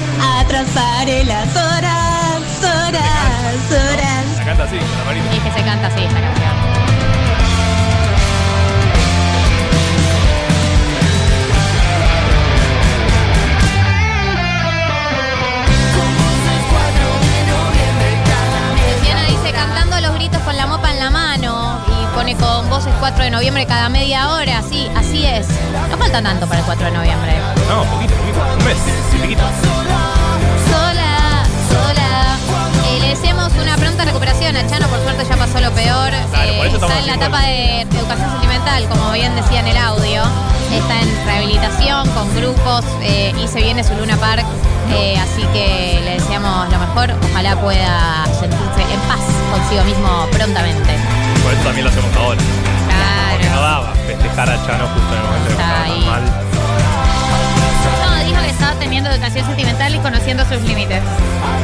atrasaré 0.40 1.24
las 1.24 1.48
horas, 1.56 2.42
horas, 2.62 3.70
horas. 3.70 4.38
La 4.38 4.44
canta 4.44 4.64
así, 4.64 4.78
con 4.78 4.98
la 4.98 5.04
manita. 5.04 5.32
Y 5.32 5.36
es 5.36 5.42
que 5.42 5.52
se 5.52 5.64
canta 5.64 5.86
así 5.86 6.04
esta 6.04 6.20
canción. 6.20 6.57
4 23.08 23.24
de 23.24 23.30
noviembre 23.30 23.64
cada 23.64 23.88
media 23.88 24.28
hora. 24.28 24.62
Sí, 24.68 24.86
así 24.94 25.24
es. 25.24 25.46
No 25.90 25.96
falta 25.96 26.20
tanto 26.20 26.46
para 26.46 26.60
el 26.60 26.66
4 26.66 26.84
de 26.84 26.92
noviembre. 26.92 27.32
No, 27.66 27.82
poquito, 27.84 28.12
poquito. 28.14 28.38
Un 28.58 28.64
mes, 28.66 28.76
chiquito. 29.10 29.42
Sola, 30.70 31.42
sola. 31.72 32.36
Eh, 32.86 33.00
le 33.00 33.08
deseamos 33.08 33.50
una 33.62 33.78
pronta 33.78 34.04
recuperación 34.04 34.54
a 34.56 34.66
Chano, 34.66 34.88
por 34.88 35.00
suerte 35.02 35.24
ya 35.26 35.36
pasó 35.38 35.58
lo 35.58 35.70
peor. 35.72 36.10
Claro, 36.30 36.52
por 36.58 36.66
eso 36.66 36.76
está 36.76 36.98
en 36.98 37.06
la 37.06 37.14
etapa 37.14 37.40
de, 37.40 37.86
de 37.90 37.98
educación 37.98 38.30
sentimental, 38.30 38.84
como 38.90 39.12
bien 39.12 39.34
decía 39.36 39.60
en 39.60 39.68
el 39.68 39.78
audio. 39.78 40.22
Está 40.70 41.00
en 41.00 41.24
rehabilitación 41.24 42.06
con 42.10 42.34
grupos 42.36 42.84
eh, 43.00 43.32
y 43.42 43.48
se 43.48 43.62
viene 43.62 43.82
su 43.84 43.94
Luna 43.94 44.18
Park. 44.18 44.44
eh, 44.92 45.16
así 45.18 45.42
que 45.54 45.98
le 46.04 46.10
deseamos 46.20 46.70
lo 46.70 46.78
mejor. 46.78 47.14
Ojalá 47.32 47.56
pueda 47.58 48.26
sentirse 48.38 48.82
en 48.92 49.00
paz 49.08 49.20
consigo 49.50 49.82
mismo 49.84 50.26
prontamente. 50.30 50.92
Por 51.42 51.54
eso 51.54 51.62
también 51.62 51.84
lo 51.84 51.90
hacemos 51.90 52.14
ahora. 52.18 52.40
No 53.58 53.64
daba 53.64 53.92
festejar 54.06 54.48
a 54.48 54.66
Chano 54.66 54.86
justo 54.86 55.14
en 55.14 55.18
el 55.18 55.26
momento 55.26 55.46
que 55.46 55.52
estaba 55.52 55.82
ahí. 55.82 55.90
tan 55.90 56.06
mal. 56.06 56.22
No, 58.04 58.24
dijo 58.24 58.40
que 58.40 58.50
estaba 58.50 58.72
teniendo 58.78 59.10
educación 59.10 59.46
sentimental 59.46 59.94
y 59.96 59.98
conociendo 59.98 60.44
sus 60.44 60.62
límites. 60.62 61.02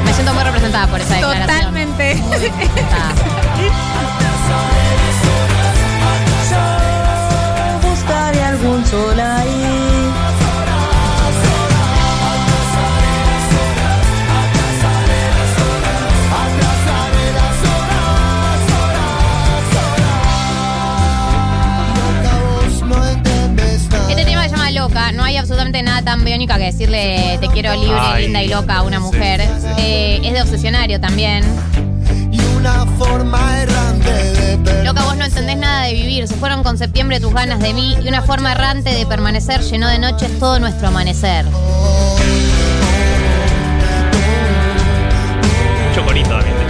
Me 0.04 0.12
siento 0.12 0.34
muy 0.34 0.42
representada 0.42 0.88
por 0.88 1.00
esa 1.00 1.14
declaración. 1.14 1.46
Totalmente. 1.46 2.14
Representada. 2.14 3.14
Buscaré 7.80 8.42
algún 8.42 8.84
sol 8.86 9.20
ahí. 9.20 9.63
No 25.24 25.28
hay 25.28 25.38
absolutamente 25.38 25.82
nada 25.82 26.02
tan 26.02 26.22
biónica 26.22 26.58
que 26.58 26.64
decirle 26.64 27.38
te 27.40 27.48
quiero 27.48 27.72
libre, 27.72 27.96
Ay, 27.98 28.24
linda 28.24 28.42
y 28.42 28.48
loca 28.48 28.76
a 28.76 28.82
una 28.82 29.00
mujer. 29.00 29.40
sí, 29.40 29.46
sí. 29.58 29.68
Eh, 29.78 30.20
es 30.22 30.34
de 30.34 30.42
obsesionario 30.42 31.00
también. 31.00 31.42
Y 32.30 32.38
una 32.58 32.84
forma 32.98 33.62
errante 33.62 34.12
de 34.12 34.58
perder. 34.58 34.84
Loca, 34.84 35.02
vos 35.04 35.16
no 35.16 35.24
entendés 35.24 35.56
nada 35.56 35.84
de 35.84 35.94
vivir. 35.94 36.28
Se 36.28 36.34
fueron 36.34 36.62
con 36.62 36.76
septiembre 36.76 37.20
tus 37.20 37.32
ganas 37.32 37.60
de 37.60 37.72
mí 37.72 37.96
y 38.04 38.06
una 38.06 38.20
forma 38.20 38.52
errante 38.52 38.90
de 38.92 39.06
permanecer 39.06 39.62
llenó 39.62 39.88
de 39.88 39.98
noches 39.98 40.38
todo 40.38 40.60
nuestro 40.60 40.88
amanecer. 40.88 41.46
Mucho 45.88 46.04
corito 46.04 46.28
también 46.28 46.54
de 46.58 46.64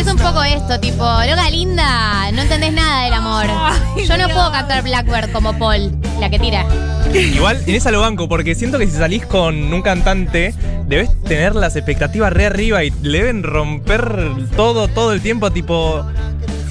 es 0.00 0.06
un 0.06 0.16
poco 0.16 0.42
esto, 0.42 0.80
tipo, 0.80 1.04
loca 1.04 1.50
linda, 1.50 2.30
no 2.32 2.42
entendés 2.42 2.72
nada 2.72 3.04
del 3.04 3.14
amor. 3.14 3.46
Ay, 3.48 4.06
Yo 4.06 4.16
no 4.16 4.26
Dios. 4.26 4.32
puedo 4.32 4.50
cantar 4.52 4.82
Blackbird 4.82 5.30
como 5.32 5.56
Paul, 5.58 5.92
la 6.18 6.30
que 6.30 6.38
tira. 6.38 6.64
Igual 7.12 7.60
en 7.66 7.74
esa 7.74 7.90
lo 7.90 8.00
banco, 8.00 8.28
porque 8.28 8.54
siento 8.54 8.78
que 8.78 8.86
si 8.86 8.92
salís 8.96 9.26
con 9.26 9.72
un 9.72 9.82
cantante, 9.82 10.54
debes 10.86 11.10
tener 11.24 11.54
las 11.54 11.76
expectativas 11.76 12.32
re 12.32 12.46
arriba 12.46 12.82
y 12.84 12.90
le 13.02 13.18
deben 13.18 13.42
romper 13.42 14.30
todo, 14.56 14.88
todo 14.88 15.12
el 15.12 15.20
tiempo, 15.20 15.50
tipo. 15.50 16.04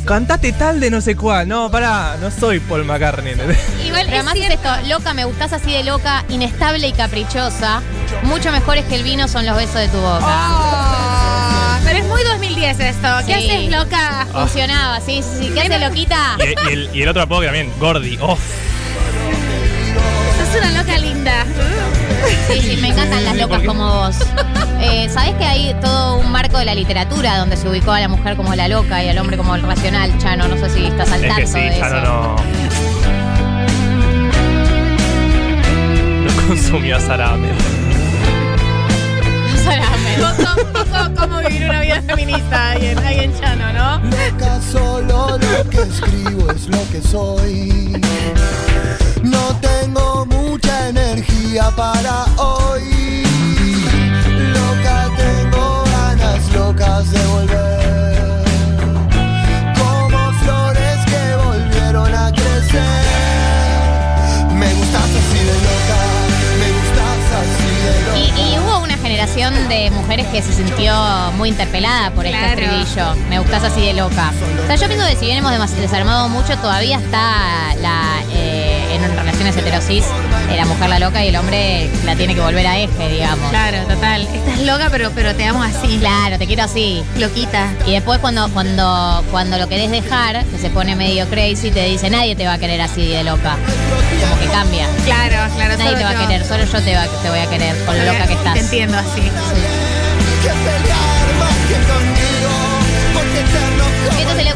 Cantate 0.06 0.54
tal 0.54 0.80
de 0.80 0.90
no 0.90 1.02
sé 1.02 1.16
cuál. 1.16 1.48
No, 1.48 1.70
pará, 1.70 2.16
no 2.20 2.32
soy 2.32 2.60
Paul 2.62 2.84
McCartney. 2.86 3.34
Igual 3.86 4.06
Pero 4.06 4.16
además 4.16 4.36
es 4.38 4.50
esto, 4.50 4.70
loca, 4.88 5.14
me 5.14 5.26
gustás 5.26 5.54
así 5.54 5.72
de 5.72 5.84
loca, 5.84 6.24
inestable 6.30 6.88
y 6.88 6.94
caprichosa. 6.94 7.82
Mucho 8.24 8.52
mejores 8.52 8.86
que 8.86 8.96
el 8.96 9.04
vino 9.04 9.28
son 9.28 9.46
los 9.46 9.56
besos 9.56 9.76
de 9.76 9.88
tu 9.90 9.98
boca. 9.98 10.26
Oh, 10.26 10.79
es 12.00 12.06
muy 12.08 12.24
2010 12.24 12.80
esto. 12.80 13.08
¿Qué 13.28 13.36
Sí. 13.36 13.50
haces, 13.50 13.72
loca? 13.72 14.28
Funcionaba, 14.32 15.00
sí, 15.02 15.22
sí, 15.24 15.46
sí. 15.46 15.52
¿Qué 15.54 15.62
hace 15.62 15.80
loquita? 15.80 16.38
Y, 16.40 16.70
y 16.70 16.74
el, 16.74 16.90
y 16.94 17.02
el 17.04 17.10
otro 17.10 17.22
apodo 17.24 17.42
que 17.42 17.48
también, 17.48 17.72
Gordy. 17.80 18.18
Oh, 18.22 18.38
Sos 18.38 20.56
una 20.62 20.72
loca 20.82 20.98
linda. 20.98 21.46
Sí, 22.52 22.62
sí, 22.62 22.78
me 22.82 22.90
encantan 22.90 23.24
las 23.24 23.38
locas 23.38 23.62
como 23.64 23.86
vos. 23.94 24.16
Eh, 24.82 25.08
¿Sabés 25.10 25.36
que 25.36 25.46
hay 25.46 25.74
todo 25.82 26.16
un 26.18 26.32
marco 26.32 26.58
de 26.58 26.66
la 26.66 26.74
literatura 26.74 27.38
donde 27.38 27.58
se 27.58 27.68
ubicó 27.68 27.92
a 27.92 28.00
la 28.00 28.08
mujer 28.08 28.36
como 28.38 28.56
la 28.56 28.68
loca 28.68 29.04
y 29.04 29.10
al 29.10 29.18
hombre 29.18 29.38
como 29.38 29.56
el 29.56 29.62
racional, 29.62 30.18
Chano? 30.20 30.48
No 30.48 30.58
sé 30.58 30.70
si 30.70 30.86
estás 30.86 31.12
al 31.12 31.22
es 31.24 31.28
tanto 31.28 31.42
que 31.42 31.48
sí, 31.48 31.60
de 31.60 31.80
ya 31.80 31.88
eso. 31.88 32.02
no, 32.02 32.36
no. 32.36 32.40
Consumió 36.48 37.00
Sarame. 37.00 37.50
¿Cómo, 40.20 40.74
cómo- 40.74 41.16
cómo 41.16 41.40
vivir 41.48 41.70
una 41.70 41.82
vida 41.82 42.02
feminista 42.02 42.72
ahí 42.72 42.88
en, 42.88 43.00
ahí 43.00 43.20
en 43.20 43.40
Chano, 43.40 43.74
no? 43.74 44.00
Loca, 44.06 44.60
solo 44.72 45.38
lo 45.38 45.70
que 45.70 45.82
escribo 45.82 46.52
es 46.52 46.68
lo 46.68 46.90
que 46.92 47.02
soy. 47.02 48.02
No 49.24 49.56
tengo 49.62 50.26
mucha 50.26 50.90
energía 50.90 51.70
para 51.76 52.26
hoy. 52.38 52.99
De 69.54 69.90
mujeres 69.92 70.28
que 70.28 70.42
se 70.42 70.54
sintió 70.54 70.94
muy 71.38 71.50
interpelada 71.50 72.12
por 72.12 72.26
este 72.26 72.38
Claro. 72.38 72.62
estribillo. 72.62 73.16
Me 73.30 73.40
gustás 73.40 73.64
así 73.64 73.82
de 73.82 73.94
loca. 73.94 74.32
O 74.64 74.68
sea, 74.68 74.76
yo 74.76 74.88
pienso 74.88 75.08
que 75.08 75.16
si 75.16 75.26
bien 75.26 75.38
hemos 75.38 75.52
demas- 75.52 75.76
desarmado 75.76 76.30
mucho, 76.30 76.56
todavía 76.58 76.98
está 76.98 77.74
la, 77.82 78.02
eh, 78.32 78.69
en 78.92 79.16
relaciones 79.16 79.56
heterosis, 79.56 80.04
eh, 80.52 80.56
la 80.58 80.66
mujer 80.66 80.90
la 80.90 81.00
loca 81.00 81.24
y 81.24 81.28
el 81.30 81.36
hombre 81.36 81.90
la 82.06 82.16
tiene 82.16 82.34
que 82.36 82.42
volver 82.42 82.66
a 82.68 82.78
eje, 82.78 83.10
digamos. 83.10 83.50
Claro, 83.50 83.78
total. 83.88 84.22
Estás 84.34 84.60
loca, 84.62 84.88
pero, 84.92 85.12
pero 85.12 85.36
te 85.36 85.46
amo 85.46 85.62
así. 85.64 85.98
Claro, 86.00 86.38
te 86.38 86.48
quiero 86.48 86.64
así. 86.64 87.04
Loquita. 87.18 87.68
Y 87.86 87.92
después 87.92 88.20
cuando, 88.20 88.50
cuando, 88.50 89.24
cuando 89.32 89.58
lo 89.58 89.68
querés 89.70 89.92
dejar, 89.92 90.44
que 90.46 90.58
se 90.58 90.70
pone 90.70 90.96
medio 90.96 91.28
crazy, 91.30 91.72
te 91.72 91.84
dice, 91.86 92.10
nadie 92.10 92.36
te 92.36 92.46
va 92.46 92.54
a 92.54 92.58
querer 92.58 92.82
así 92.82 93.08
de 93.08 93.24
loca. 93.24 93.58
Como 94.22 94.40
que 94.40 94.48
cambia. 94.48 94.88
Claro, 95.06 95.54
claro. 95.56 95.78
Nadie 95.78 95.86
solo 95.92 95.98
te 95.98 96.04
va 96.04 96.10
a 96.10 96.14
yo. 96.14 96.28
querer, 96.28 96.46
solo 96.46 96.64
yo 96.66 96.82
te, 96.82 96.96
va- 96.96 97.08
te 97.22 97.30
voy 97.30 97.40
a 97.40 97.50
querer, 97.50 97.76
con 97.86 97.98
lo 97.98 98.06
loca 98.06 98.28
que 98.28 98.34
estás. 98.34 98.54
Te 98.54 98.60
entiendo 98.60 98.98
así. 98.98 99.22
Esto 104.20 104.32
es 104.32 104.46
la 104.46 104.54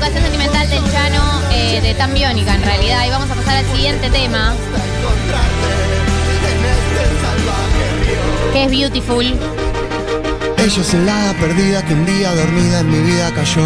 Eh, 1.73 1.81
de 1.81 1.95
Tan 1.95 2.13
Biónica 2.13 2.53
en 2.53 2.61
realidad. 2.61 3.03
Y 3.07 3.09
vamos 3.09 3.31
a 3.31 3.33
pasar 3.33 3.55
al 3.55 3.65
siguiente 3.65 4.07
tema, 4.11 4.53
que 8.53 8.63
es 8.63 8.69
Beautiful. 8.71 9.25
Ella 9.25 10.81
es 10.81 10.93
hada 10.93 11.33
perdida 11.33 11.83
que 11.83 11.93
un 11.93 12.05
día 12.05 12.31
dormida 12.35 12.81
en 12.81 12.91
mi 12.91 12.99
vida 12.99 13.31
cayó. 13.33 13.63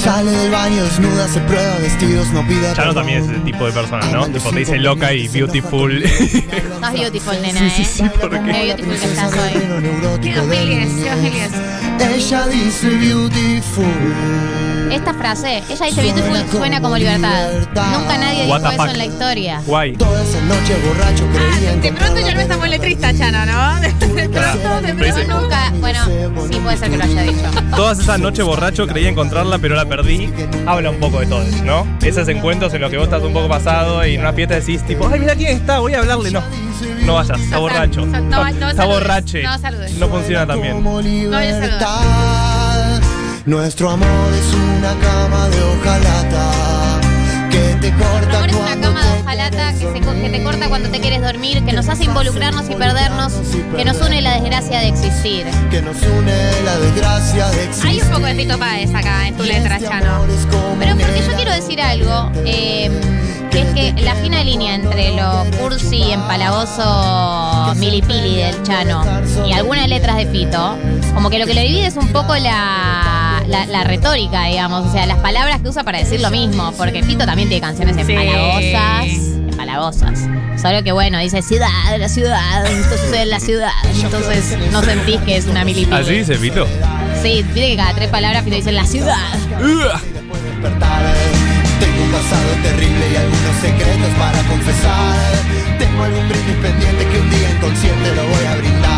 Sale 0.00 0.30
del 0.30 0.52
baño 0.52 0.84
desnuda, 0.84 1.26
se 1.26 1.40
prueba 1.40 1.76
vestidos, 1.78 2.28
no 2.28 2.46
pide 2.46 2.72
Chano 2.74 2.94
también 2.94 3.24
es 3.24 3.30
ese 3.30 3.40
tipo 3.40 3.66
de 3.66 3.72
persona, 3.72 4.06
¿no? 4.12 4.28
Tipo, 4.28 4.50
te 4.50 4.60
dice 4.60 4.78
loca 4.78 5.12
y 5.12 5.26
beautiful. 5.26 6.04
Sos 6.80 6.92
beautiful, 6.92 7.42
nena, 7.42 7.66
¿eh? 7.66 7.72
Sí, 7.74 7.84
sí, 7.84 8.02
sí, 8.04 8.08
¿por 8.20 8.30
qué? 8.30 8.38
Beautiful 8.38 8.96
que 8.96 9.06
estás 9.06 9.32
hoy. 9.32 10.18
Qué 10.22 10.34
de 10.34 10.40
humildes, 10.40 10.92
mi 10.92 11.02
qué 11.02 11.14
humildes. 11.14 11.52
Ella 12.00 12.46
dice 12.46 12.88
beautiful. 12.88 13.84
Esta 14.90 15.12
frase, 15.14 15.62
ella 15.68 15.86
dice 15.86 16.00
beautiful, 16.02 16.38
suena 16.50 16.80
como 16.80 16.96
libertad. 16.96 17.50
Nunca 17.92 18.16
nadie 18.18 18.46
What 18.48 18.60
dijo 18.60 18.72
eso 18.72 18.82
fuck. 18.82 18.90
en 18.92 18.98
la 18.98 19.04
historia. 19.06 19.62
Guay. 19.66 19.96
Toda 19.96 20.22
esa 20.22 20.40
noche 20.42 20.76
borracho 20.86 21.26
creía 21.32 21.72
Ah, 21.72 21.76
de 21.76 21.92
pronto 21.92 22.20
ya 22.20 22.34
no 22.34 22.40
está 22.40 22.56
muy 22.56 22.68
letrista, 22.70 23.12
Chano, 23.16 23.44
¿no? 23.46 23.80
De 24.18 24.28
pronto, 24.28 24.80
de 24.82 24.94
pronto. 24.94 25.40
Nunca, 25.40 25.72
bueno, 25.80 26.00
sí 26.50 26.58
puede 26.60 26.76
ser 26.76 26.90
que 26.90 26.96
lo 26.96 27.04
haya 27.04 27.22
dicho. 27.22 27.44
Todas 27.76 27.98
esas 28.00 28.18
noches 28.18 28.44
borracho 28.44 28.86
creía 28.86 29.08
encontrarla, 29.10 29.58
pero 29.58 29.76
la 29.76 29.84
perdí. 29.84 30.28
Habla 30.66 30.90
un 30.90 30.98
poco 30.98 31.20
de 31.20 31.26
todo 31.26 31.42
eso, 31.42 31.62
¿no? 31.64 31.86
Esos 32.02 32.26
encuentros 32.28 32.74
en 32.74 32.80
los 32.80 32.90
que 32.90 32.96
vos 32.96 33.04
estás 33.04 33.22
un 33.22 33.32
poco 33.32 33.48
pasado 33.48 34.04
y 34.06 34.14
en 34.14 34.20
una 34.22 34.32
fiesta 34.32 34.54
decís, 34.56 34.82
tipo, 34.84 35.08
ay, 35.12 35.20
mira 35.20 35.34
quién 35.36 35.56
está, 35.56 35.78
voy 35.78 35.94
a 35.94 35.98
hablarle. 36.00 36.30
No, 36.32 36.42
no 37.04 37.14
vayas, 37.14 37.38
está 37.40 37.56
No, 37.56 37.60
borracho. 37.60 38.06
no, 38.06 38.20
no, 38.20 38.46
Está- 38.48 38.72
no 38.84 38.88
borrache. 38.88 39.42
no 39.42 39.58
saludes. 39.58 39.92
No 39.98 40.08
funciona 40.08 40.46
tan 40.46 40.60
bien. 40.62 40.74
como 40.74 41.00
ya 41.00 41.60
se 41.60 41.68
Nuestro 43.46 43.88
amor 43.90 44.32
es 44.34 44.54
una 44.54 44.94
cama 45.00 45.48
de 45.48 45.62
hojalata 45.62 46.50
que 47.50 47.76
te 47.80 47.90
corta 47.92 48.36
Amor 48.36 48.50
es 48.50 48.56
una 48.56 48.64
cuando 48.66 48.88
cama 48.88 49.02
de 49.04 49.12
te 49.14 49.20
hojalata 49.22 49.72
que, 49.72 49.78
se, 49.78 50.00
que 50.00 50.30
te 50.30 50.42
corta 50.42 50.68
cuando 50.68 50.88
te 50.90 51.00
quieres 51.00 51.22
dormir, 51.22 51.64
que 51.64 51.72
nos 51.72 51.88
hace 51.88 52.04
involucrarnos 52.04 52.68
y 52.68 52.74
perdernos, 52.74 53.32
que 53.74 53.84
nos 53.86 54.00
une 54.02 54.20
la 54.20 54.34
desgracia 54.40 54.80
de 54.80 54.88
existir. 54.88 55.46
que 55.70 55.80
nos 55.80 55.96
une 56.02 56.62
la 56.64 56.78
desgracia 56.78 57.48
de 57.48 57.64
existir. 57.64 57.88
Hay 57.90 58.00
un 58.02 58.08
poco 58.08 58.26
de 58.26 58.34
Fito 58.34 58.58
Páez 58.58 58.94
acá 58.94 59.26
en 59.28 59.36
tu 59.36 59.44
letra, 59.44 59.76
Este 59.76 59.88
Chano. 59.88 60.14
amor 60.16 60.30
es 60.30 60.44
como 60.46 60.76
Pero 60.78 60.96
porque 60.96 61.22
yo 61.26 61.34
quiero 61.36 61.52
decir 61.52 61.80
algo, 61.80 62.30
eh, 62.44 62.90
que 63.50 63.62
es 63.62 63.68
que 63.94 64.02
la 64.02 64.14
fina 64.16 64.44
línea 64.44 64.74
entre 64.74 65.16
lo 65.16 65.46
cursi, 65.58 66.12
empalagoso, 66.12 67.74
milipili 67.76 68.36
del 68.36 68.62
Chano 68.62 69.02
y 69.46 69.52
algunas 69.54 69.88
letras 69.88 70.16
de 70.18 70.26
Fito, 70.26 70.76
como 71.18 71.30
que 71.30 71.40
lo 71.40 71.46
que 71.46 71.54
lo 71.54 71.60
divide 71.60 71.86
es 71.88 71.96
un 71.96 72.06
poco 72.12 72.36
la, 72.36 73.42
la, 73.48 73.66
la 73.66 73.82
retórica, 73.82 74.44
digamos, 74.44 74.86
o 74.86 74.92
sea, 74.92 75.04
las 75.04 75.18
palabras 75.18 75.60
que 75.60 75.68
usa 75.68 75.82
para 75.82 75.98
decir 75.98 76.20
lo 76.20 76.30
mismo, 76.30 76.70
porque 76.78 77.02
Fito 77.02 77.26
también 77.26 77.48
tiene 77.48 77.60
canciones 77.60 77.96
Sí. 77.96 78.12
empalagosas, 78.12 79.06
empalagosas. 79.50 80.20
Solo 80.62 80.84
que 80.84 80.92
bueno, 80.92 81.18
dice 81.18 81.42
ciudad, 81.42 81.66
la 81.98 82.08
ciudad, 82.08 82.64
esto 82.66 82.96
sucede 82.98 83.22
en 83.22 83.30
la 83.30 83.40
ciudad, 83.40 83.72
entonces 84.00 84.56
no 84.70 84.80
sentís 84.84 85.20
que 85.22 85.36
es 85.38 85.46
una 85.46 85.64
milipili. 85.64 85.96
¿Así 85.96 86.12
dice 86.18 86.36
Fito? 86.36 86.68
Sí, 87.20 87.42
viste 87.52 87.70
que 87.70 87.76
cada 87.76 87.94
tres 87.94 88.10
palabras 88.10 88.44
Fito 88.44 88.54
dice 88.54 88.70
la 88.70 88.84
ciudad. 88.86 89.16
despertar. 89.32 91.02
Tengo 91.80 92.04
un 92.04 92.12
pasado 92.12 92.48
terrible 92.62 93.04
y 93.12 93.16
algunos 93.16 93.56
secretos 93.60 94.10
para 94.20 94.40
confesar. 94.44 95.16
Tengo 95.80 96.04
algún 96.04 96.28
brindis 96.28 96.56
pendiente 96.62 97.08
que 97.08 97.18
un 97.18 97.30
día 97.30 97.50
inconsciente 97.56 98.14
lo 98.14 98.22
voy 98.22 98.44
a 98.44 98.54
brindar. 98.56 98.97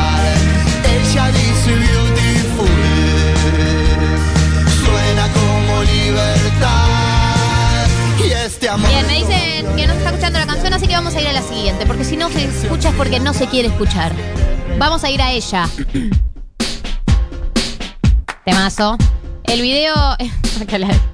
Bien, 8.77 9.07
me 9.07 9.15
dicen 9.15 9.67
que 9.77 9.87
no 9.87 9.95
se 9.95 9.99
está 9.99 10.11
escuchando 10.11 10.39
la 10.39 10.47
canción, 10.47 10.73
así 10.73 10.87
que 10.87 10.95
vamos 10.95 11.15
a 11.17 11.21
ir 11.21 11.27
a 11.27 11.33
la 11.33 11.43
siguiente, 11.43 11.87
porque 11.87 12.05
si 12.05 12.17
no 12.17 12.29
se 12.29 12.45
escucha 12.45 12.91
es 12.91 12.95
porque 12.95 13.19
no 13.19 13.35
se 13.35 13.49
quiere 13.49 13.69
escuchar. 13.69 14.13
Vamos 14.79 15.03
a 15.03 15.11
ir 15.11 15.21
a 15.21 15.33
ella. 15.33 15.69
Temazo. 18.45 18.97
El 19.45 19.63
video. 19.63 19.95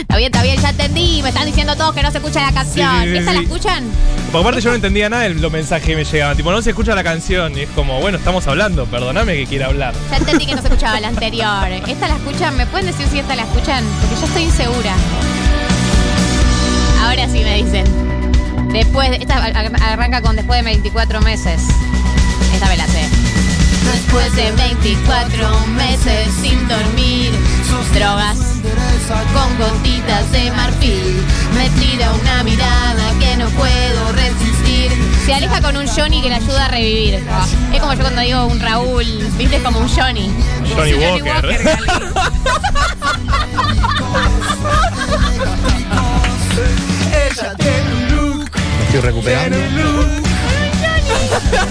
Está 0.00 0.16
bien, 0.16 0.32
está 0.32 0.42
bien, 0.42 0.60
ya 0.60 0.70
entendí. 0.70 1.20
Me 1.22 1.28
están 1.30 1.46
diciendo 1.46 1.76
todos 1.76 1.94
que 1.94 2.02
no 2.02 2.10
se 2.10 2.18
escucha 2.18 2.40
la 2.42 2.52
canción. 2.52 2.90
Sí, 3.02 3.04
sí, 3.06 3.12
sí, 3.12 3.18
¿Esta 3.18 3.32
la 3.32 3.40
escuchan? 3.40 3.84
Porque 4.30 4.38
aparte 4.38 4.60
yo 4.62 4.70
no 4.70 4.76
entendía 4.76 5.08
nada 5.08 5.22
de 5.24 5.30
los 5.34 5.52
mensajes 5.52 5.86
que 5.86 5.96
me 5.96 6.04
llegaban. 6.04 6.36
Tipo, 6.36 6.50
no 6.52 6.62
se 6.62 6.70
escucha 6.70 6.94
la 6.94 7.04
canción. 7.04 7.56
Y 7.56 7.62
es 7.62 7.68
como, 7.70 8.00
bueno, 8.00 8.18
estamos 8.18 8.46
hablando, 8.46 8.86
perdóname 8.86 9.34
que 9.36 9.46
quiera 9.46 9.66
hablar. 9.66 9.94
Ya 10.10 10.16
entendí 10.16 10.46
que 10.46 10.54
no 10.54 10.62
se 10.62 10.68
escuchaba 10.68 10.98
la 11.00 11.08
anterior. 11.08 11.66
¿Esta 11.86 12.08
la 12.08 12.14
escuchan? 12.16 12.56
¿Me 12.56 12.66
pueden 12.66 12.86
decir 12.86 13.06
si 13.10 13.18
esta 13.18 13.34
la 13.36 13.42
escuchan? 13.42 13.84
Porque 14.00 14.16
yo 14.20 14.26
estoy 14.26 14.42
insegura. 14.44 14.94
Ahora 17.02 17.26
sí 17.28 17.40
me 17.44 17.62
dicen. 17.62 17.84
Después, 18.72 19.10
de- 19.10 19.16
esta 19.16 19.36
arranca 19.44 20.22
con 20.22 20.36
después 20.36 20.58
de 20.60 20.64
24 20.64 21.20
meses. 21.20 21.60
Esta 22.54 22.68
me 22.68 22.76
la 22.76 22.86
sé. 22.86 23.02
Después 23.92 24.34
de 24.36 24.50
24 24.52 25.60
meses 25.76 26.28
sin 26.40 26.66
dormir, 26.68 27.31
drogas 27.94 28.38
con 29.34 29.58
gotitas 29.58 30.30
de 30.32 30.50
marfil, 30.52 31.22
me 31.54 31.68
tira 31.80 32.10
una 32.12 32.42
mirada 32.42 33.12
que 33.20 33.36
no 33.36 33.48
puedo 33.50 34.12
resistir. 34.12 34.92
Se 35.26 35.34
aleja 35.34 35.60
con 35.60 35.76
un 35.76 35.86
Johnny 35.86 36.22
que 36.22 36.28
le 36.28 36.36
ayuda 36.36 36.66
a 36.66 36.68
revivir. 36.68 37.22
Es 37.72 37.80
como 37.80 37.92
yo 37.94 38.00
cuando 38.00 38.22
digo 38.22 38.46
un 38.46 38.60
Raúl, 38.60 39.04
viste, 39.36 39.56
es 39.56 39.62
como 39.62 39.80
un 39.80 39.88
Johnny. 39.88 40.30
Johnny 40.74 40.92
Johnny 40.92 41.22
Walker. 41.22 41.32
Walker, 41.32 41.62
Gali. 41.64 41.86
Ella 47.30 47.54
tiene 47.56 47.94
un 47.94 48.16
look. 48.16 48.50
Me 48.54 48.84
estoy 48.84 49.00
recuperando. 49.00 49.56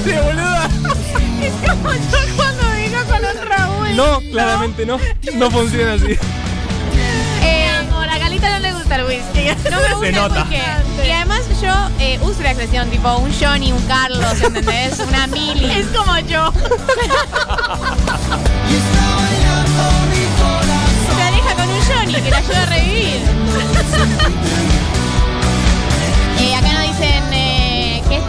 Boluda. 0.05 0.69
Como 1.67 1.91
yo 1.91 2.50
No, 3.95 4.19
claramente 4.31 4.85
no. 4.85 4.99
No 5.35 5.51
funciona 5.51 5.93
así. 5.93 6.17
Eh, 7.43 7.67
amor, 7.79 8.07
a 8.09 8.17
Galita 8.17 8.49
no 8.49 8.59
le 8.59 8.73
gusta 8.73 8.95
el 8.95 9.05
whisky. 9.05 9.47
No 9.69 9.77
me 9.79 9.93
gusta 9.93 9.99
Se 9.99 10.09
el 10.09 10.15
nota. 10.15 10.47
Y 11.05 11.11
además 11.11 11.41
yo 11.61 11.73
eh, 11.99 12.19
uso 12.21 12.41
la 12.41 12.51
expresión 12.51 12.89
tipo 12.89 13.17
un 13.17 13.31
Johnny, 13.39 13.71
un 13.71 13.81
Carlos, 13.83 14.41
¿entendés? 14.41 14.99
Una 14.99 15.27
Mili. 15.27 15.71
Es 15.71 15.87
como 15.87 16.17
yo. 16.19 16.51
Se 21.15 21.21
aleja 21.21 21.55
con 21.55 21.69
un 21.69 21.81
Johnny 21.81 22.13
que 22.13 22.29
le 22.29 22.35
ayuda 22.35 22.61
a 22.61 22.65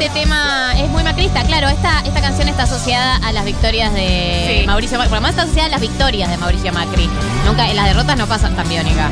este 0.04 0.20
tema 0.20 0.72
es 0.78 0.88
muy 0.90 1.02
macrista. 1.04 1.42
Claro, 1.44 1.68
esta, 1.68 2.00
esta 2.00 2.20
canción 2.20 2.48
está 2.48 2.64
asociada 2.64 3.16
a 3.16 3.32
las 3.32 3.44
victorias 3.44 3.92
de 3.94 4.58
Sí. 4.62 4.66
Mauricio 4.66 4.98
Macri. 4.98 5.10
Por 5.10 5.18
lo 5.18 5.22
menos 5.22 5.30
está 5.30 5.42
asociada 5.42 5.66
a 5.68 5.70
las 5.70 5.80
victorias 5.80 6.30
de 6.30 6.36
Mauricio 6.38 6.72
Macri. 6.72 7.08
Nunca, 7.46 7.68
en 7.70 7.76
las 7.76 7.86
derrotas 7.86 8.16
no 8.16 8.26
pasan 8.26 8.56
tan 8.56 8.68
biónica. 8.68 9.10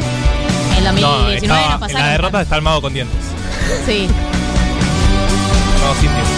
En 0.76 0.84
No, 0.84 0.90
2019 0.92 1.46
no, 1.46 1.54
estaba, 1.54 1.74
en 1.74 1.80
pasaron. 1.80 2.02
la 2.06 2.12
derrota 2.12 2.42
está 2.42 2.56
el 2.56 2.62
mago 2.62 2.80
con 2.82 2.92
dientes. 2.92 3.18
Sí. 3.86 4.08
No, 5.84 5.94
sin 5.94 6.10
dientes. 6.10 6.36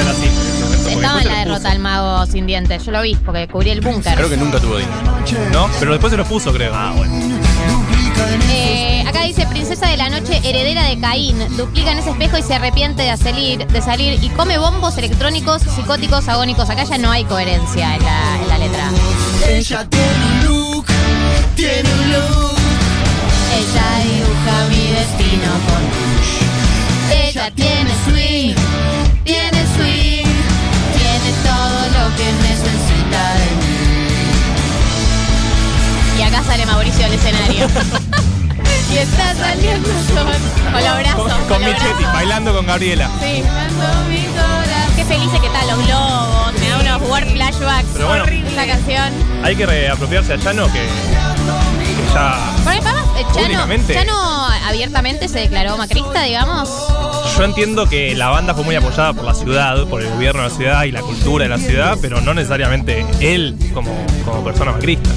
Era 0.00 0.10
así. 0.10 0.90
Estaba 0.90 1.22
en 1.22 1.28
la 1.28 1.38
derrota 1.44 1.72
el 1.72 1.78
mago 1.78 2.26
sin 2.26 2.46
dientes. 2.46 2.84
Yo 2.84 2.92
lo 2.92 3.02
vi 3.02 3.14
porque 3.16 3.46
cubrí 3.48 3.70
el 3.70 3.80
búnker. 3.80 4.14
Creo 4.16 4.28
que 4.30 4.36
nunca 4.36 4.58
tuvo 4.58 4.78
dinero. 4.78 4.96
puso. 5.24 5.36
No, 5.52 5.68
pero 5.78 5.92
después 5.92 6.10
se 6.10 6.16
lo 6.16 6.24
puso, 6.24 6.52
creo. 6.52 6.72
Ah, 6.74 6.92
bueno. 6.96 7.12
Eh, 8.50 8.75
princesa 9.76 9.90
de 9.90 9.96
la 9.98 10.08
noche, 10.08 10.40
heredera 10.42 10.84
de 10.84 10.98
Caín, 10.98 11.36
duplica 11.56 11.92
en 11.92 11.98
ese 11.98 12.10
espejo 12.10 12.38
y 12.38 12.42
se 12.42 12.54
arrepiente 12.54 13.02
de 13.02 13.14
salir, 13.16 13.66
de 13.66 13.82
salir 13.82 14.22
y 14.22 14.28
come 14.30 14.56
bombos 14.58 14.96
electrónicos, 14.96 15.60
psicóticos, 15.62 16.28
agónicos. 16.28 16.70
Acá 16.70 16.84
ya 16.84 16.96
no 16.98 17.10
hay 17.10 17.24
coherencia 17.24 17.96
en 17.96 18.02
la, 18.02 18.40
en 18.40 18.48
la 18.48 18.58
letra. 18.58 18.90
Ella 19.46 19.86
tiene 19.88 20.24
un 20.24 20.44
look. 20.44 20.86
Tiene 21.56 21.92
un 21.92 22.12
look. 22.12 22.56
Ella 23.54 23.98
dibuja 24.02 24.66
mi 24.70 24.92
destino 24.92 25.50
con 25.66 25.82
Ella 27.18 27.50
tiene 27.50 27.90
swing, 28.04 28.54
tiene 29.24 29.66
swing, 29.76 30.28
tiene 30.96 31.30
todo 31.44 31.80
lo 31.96 32.16
que 32.16 32.32
necesita 32.48 33.34
de 33.34 33.48
mí. 33.60 33.76
Y 36.18 36.22
acá 36.22 36.42
sale 36.44 36.64
Mauricio 36.64 37.04
al 37.04 37.12
escenario. 37.12 37.68
y 38.96 38.98
está 38.98 39.34
saliendo 39.34 39.88
sol. 39.88 40.32
Con 40.72 40.84
los 40.84 40.98
brazos. 40.98 41.14
Con, 41.14 41.30
con 41.30 41.48
con 41.48 41.64
Michetti, 41.64 42.04
bailando 42.12 42.54
con 42.54 42.66
Gabriela. 42.66 43.10
Sí, 43.20 43.42
mi. 44.08 44.26
Qué 44.96 45.04
felices 45.04 45.38
que 45.40 45.46
están 45.46 45.66
los 45.66 45.86
globos. 45.86 46.52
Me 46.58 46.68
da 46.68 46.78
unos 46.78 47.10
war 47.10 47.24
flashbacks. 47.26 47.88
Pero 47.92 48.08
bueno. 48.08 48.24
Horrible 48.24 48.50
la 48.52 48.66
canción. 48.66 49.12
Hay 49.42 49.54
que 49.54 49.66
reapropiarse 49.66 50.32
a 50.32 50.38
Chano 50.38 50.66
que, 50.72 50.80
que 50.80 52.14
ya. 52.14 52.38
Bueno, 52.64 52.90
eh, 53.18 53.24
Chano. 53.34 53.86
Chano 53.86 54.46
abiertamente 54.66 55.28
se 55.28 55.40
declaró 55.40 55.76
macrista, 55.76 56.22
digamos. 56.22 56.70
Yo 57.36 57.44
entiendo 57.44 57.86
que 57.86 58.14
la 58.14 58.30
banda 58.30 58.54
fue 58.54 58.64
muy 58.64 58.76
apoyada 58.76 59.12
por 59.12 59.24
la 59.24 59.34
ciudad, 59.34 59.86
por 59.88 60.00
el 60.00 60.08
gobierno 60.08 60.42
de 60.42 60.48
la 60.48 60.54
ciudad 60.54 60.84
y 60.84 60.92
la 60.92 61.02
cultura 61.02 61.44
de 61.44 61.50
la 61.50 61.58
ciudad, 61.58 61.98
pero 62.00 62.22
no 62.22 62.32
necesariamente 62.32 63.04
él 63.20 63.58
como, 63.74 63.94
como 64.24 64.42
persona 64.42 64.72
macrista. 64.72 65.10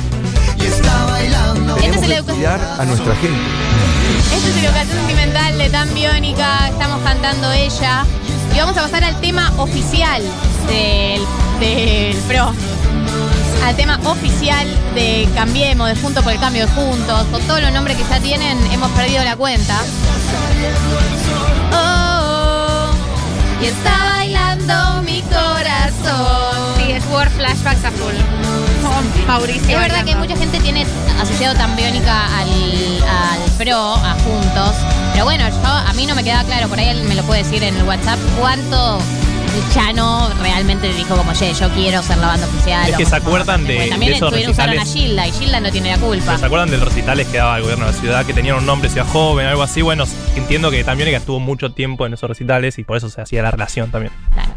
Este 1.78 1.98
es 1.98 2.12
educa- 2.12 2.34
cuidar 2.34 2.60
a 2.80 2.86
nuestra 2.86 3.16
gente. 3.16 3.40
Este 4.36 4.50
es 4.50 4.58
el 4.58 4.66
Educación 4.66 4.98
Sentimental 4.98 5.58
de 5.58 5.70
Tan 5.70 5.94
Biónica. 5.94 6.68
Estamos 6.70 7.02
cantando 7.04 7.52
ella. 7.52 8.06
Y 8.54 8.60
vamos 8.60 8.78
a 8.78 8.82
pasar 8.84 9.04
al 9.04 9.20
tema 9.22 9.52
oficial 9.58 10.22
del, 10.68 11.22
del 11.60 12.18
PRO. 12.28 12.54
Al 13.66 13.76
tema 13.76 14.00
oficial 14.06 14.68
de 14.96 15.28
Cambiemos, 15.36 15.88
de 15.90 15.96
Juntos 15.96 16.24
por 16.24 16.34
el 16.34 16.40
Cambio 16.40 16.66
de 16.66 16.72
Juntos. 16.74 17.24
Con 17.32 17.42
todos 17.44 17.62
los 17.62 17.72
nombres 17.72 17.98
que 17.98 18.04
ya 18.10 18.20
tienen, 18.20 18.58
hemos 18.72 18.90
perdido 18.92 19.24
la 19.24 19.36
cuenta. 19.36 19.76
Oh, 21.72 21.76
oh, 21.76 23.64
y 23.64 23.66
está 23.68 24.16
bailando 24.18 25.02
mi 25.04 25.22
corazón. 25.24 26.74
Sí, 26.78 26.92
es 26.92 27.04
War 27.12 27.30
Flashbacks 27.30 27.86
a 27.86 27.92
full. 27.92 28.16
Mauricio. 29.28 29.70
Es 29.70 29.80
verdad 29.80 30.06
que 30.06 30.16
mucha 30.16 30.36
gente 30.36 30.60
tiene 30.60 30.86
asociado 31.22 31.56
tan 31.56 31.76
biónica 31.76 32.26
al, 32.38 32.50
al 33.04 33.52
pro, 33.58 33.96
a 33.96 34.16
juntos. 34.24 34.76
Pero 35.14 35.26
bueno, 35.26 35.48
yo, 35.50 35.68
a 35.68 35.94
mí 35.94 36.06
no 36.06 36.16
me 36.16 36.24
queda 36.24 36.44
claro, 36.44 36.68
por 36.70 36.80
ahí 36.80 36.88
él 36.90 37.04
me 37.04 37.16
lo 37.16 37.24
puede 37.24 37.44
decir 37.44 37.64
en 37.64 37.76
el 37.76 37.84
WhatsApp, 37.84 38.20
cuánto 38.40 39.00
Chano 39.74 40.30
realmente 40.42 40.88
le 40.88 40.96
dijo 40.96 41.16
como, 41.16 41.34
che, 41.34 41.54
yo 41.54 41.70
quiero 41.72 42.02
ser 42.02 42.18
la 42.18 42.28
banda 42.28 42.48
oficial. 42.48 42.90
Es 42.90 42.96
que 42.98 43.06
se 43.06 43.16
acuerdan 43.16 43.66
de- 43.66 43.76
Porque 43.76 43.90
También 43.90 44.12
de 44.12 44.18
esos 44.18 44.60
a. 44.60 44.86
Gilda 44.86 45.28
y 45.28 45.32
Gilda 45.32 45.60
no 45.60 45.72
tiene 45.72 45.92
la 45.92 45.98
culpa. 45.98 46.38
¿Se 46.38 46.46
acuerdan 46.46 46.70
de 46.70 46.78
los 46.78 46.88
recitales 46.88 47.28
que 47.28 47.38
daba 47.38 47.58
el 47.58 47.64
gobierno 47.64 47.86
de 47.86 47.92
la 47.92 47.98
ciudad 47.98 48.26
que 48.26 48.34
tenían 48.34 48.58
un 48.58 48.66
nombre 48.66 48.90
ciudad 48.90 49.08
joven, 49.08 49.48
algo 49.48 49.64
así? 49.64 49.82
Bueno, 49.82 50.06
entiendo 50.36 50.72
que 50.72 50.84
también 50.84 51.10
estuvo 51.14 51.40
mucho 51.40 51.72
tiempo 51.72 52.06
en 52.06 52.14
esos 52.14 52.30
recitales 52.30 52.78
y 52.80 52.84
por 52.84 52.98
eso 52.98 53.10
se 53.10 53.22
hacía 53.22 53.42
la 53.44 53.52
relación 53.52 53.92
también. 53.92 54.14
Claro. 54.34 54.50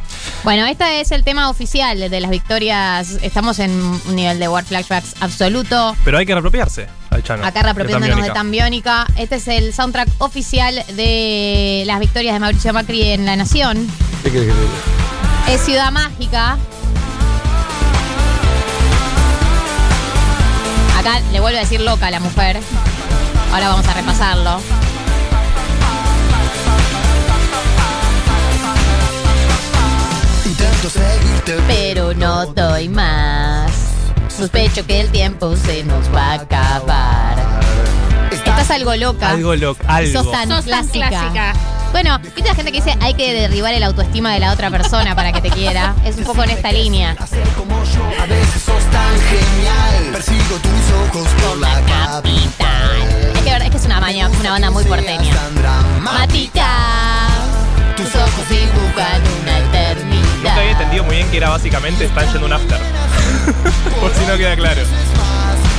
Bueno, 0.44 0.66
este 0.66 1.00
es 1.00 1.12
el 1.12 1.22
tema 1.22 1.50
oficial 1.50 2.10
de 2.10 2.20
las 2.20 2.30
victorias. 2.30 3.18
Estamos 3.22 3.60
en 3.60 3.70
un 3.70 4.16
nivel 4.16 4.40
de 4.40 4.48
War 4.48 4.64
Flashbacks 4.64 5.14
absoluto. 5.20 5.96
Pero 6.04 6.18
hay 6.18 6.26
que 6.26 6.32
reapropiarse 6.32 6.88
al 7.10 7.22
Chano. 7.22 7.46
Acá 7.46 7.62
reapropiándonos 7.62 8.16
de 8.16 8.26
Tan 8.26 8.34
Tan 8.34 8.50
Biónica. 8.50 9.06
Este 9.16 9.36
es 9.36 9.46
el 9.46 9.72
soundtrack 9.72 10.08
oficial 10.18 10.84
de 10.96 11.84
las 11.86 12.00
victorias 12.00 12.34
de 12.34 12.40
Mauricio 12.40 12.72
Macri 12.72 13.02
en 13.10 13.24
La 13.24 13.36
Nación. 13.36 13.86
¿Qué 14.24 14.32
querés 14.32 14.48
que 14.48 14.54
te 14.54 14.60
diga? 14.60 15.54
Es 15.54 15.60
Ciudad 15.60 15.92
Mágica. 15.92 16.58
Acá 20.98 21.20
le 21.32 21.38
vuelvo 21.38 21.56
a 21.56 21.60
decir 21.60 21.80
loca 21.80 22.08
a 22.08 22.10
la 22.10 22.18
mujer. 22.18 22.58
Ahora 23.52 23.68
vamos 23.68 23.86
a 23.86 23.94
repasarlo. 23.94 24.81
Pero 31.94 32.14
no 32.14 32.46
doy 32.46 32.88
más. 32.88 33.70
Sospecho 34.34 34.86
que 34.86 34.98
el 35.02 35.10
tiempo 35.10 35.54
se 35.56 35.84
nos 35.84 36.08
va 36.14 36.22
a 36.30 36.34
acabar. 36.36 37.36
Estás 38.30 38.70
algo 38.70 38.96
loca. 38.96 39.28
Algo 39.28 39.54
loco, 39.54 39.84
Y 39.86 39.92
algo. 39.92 40.22
Sos 40.22 40.32
tan 40.32 40.48
Sos 40.48 40.64
tan 40.64 40.64
clásica. 40.64 41.08
clásica. 41.10 41.52
Bueno, 41.92 42.18
viste 42.18 42.44
la 42.44 42.54
gente 42.54 42.72
que 42.72 42.78
dice 42.80 42.96
hay 43.02 43.12
que 43.12 43.34
derribar 43.34 43.74
el 43.74 43.82
autoestima 43.82 44.32
de 44.32 44.40
la 44.40 44.52
otra 44.54 44.70
persona 44.70 45.14
para 45.14 45.32
que 45.32 45.42
te 45.42 45.50
quiera. 45.50 45.94
Es 46.02 46.16
un 46.16 46.24
poco 46.24 46.42
en 46.44 46.48
esta 46.50 46.72
línea. 46.72 47.14
hacer 47.18 47.46
como 47.58 47.74
yo. 47.84 48.22
A 48.22 48.24
veces 48.24 48.62
sos 48.62 48.82
tan 48.90 49.12
genial. 49.28 50.12
Persigo 50.12 50.56
tus 50.62 51.18
ojos 51.18 51.28
por 51.46 51.58
la 51.58 51.74
capital. 51.82 53.02
Es 53.34 53.40
que, 53.42 53.50
es 53.66 53.70
que 53.70 53.76
es 53.76 53.84
una, 53.84 54.00
baña- 54.00 54.30
una 54.40 54.50
banda 54.52 54.70
muy 54.70 54.84
porteña. 54.84 55.34
Matica, 56.00 56.74
tus 57.98 58.14
ojos 58.14 58.48
dibujan 58.48 59.20
una 59.42 59.58
eternidad. 59.58 60.11
Nunca 60.42 60.56
había 60.56 60.72
entendido 60.72 61.04
muy 61.04 61.16
bien 61.16 61.30
que 61.30 61.36
era 61.36 61.50
básicamente 61.50 62.04
están 62.04 62.26
yendo 62.32 62.46
un 62.46 62.52
after. 62.52 62.78
por 64.00 64.12
si 64.12 64.26
no 64.26 64.36
queda 64.36 64.56
claro. 64.56 64.82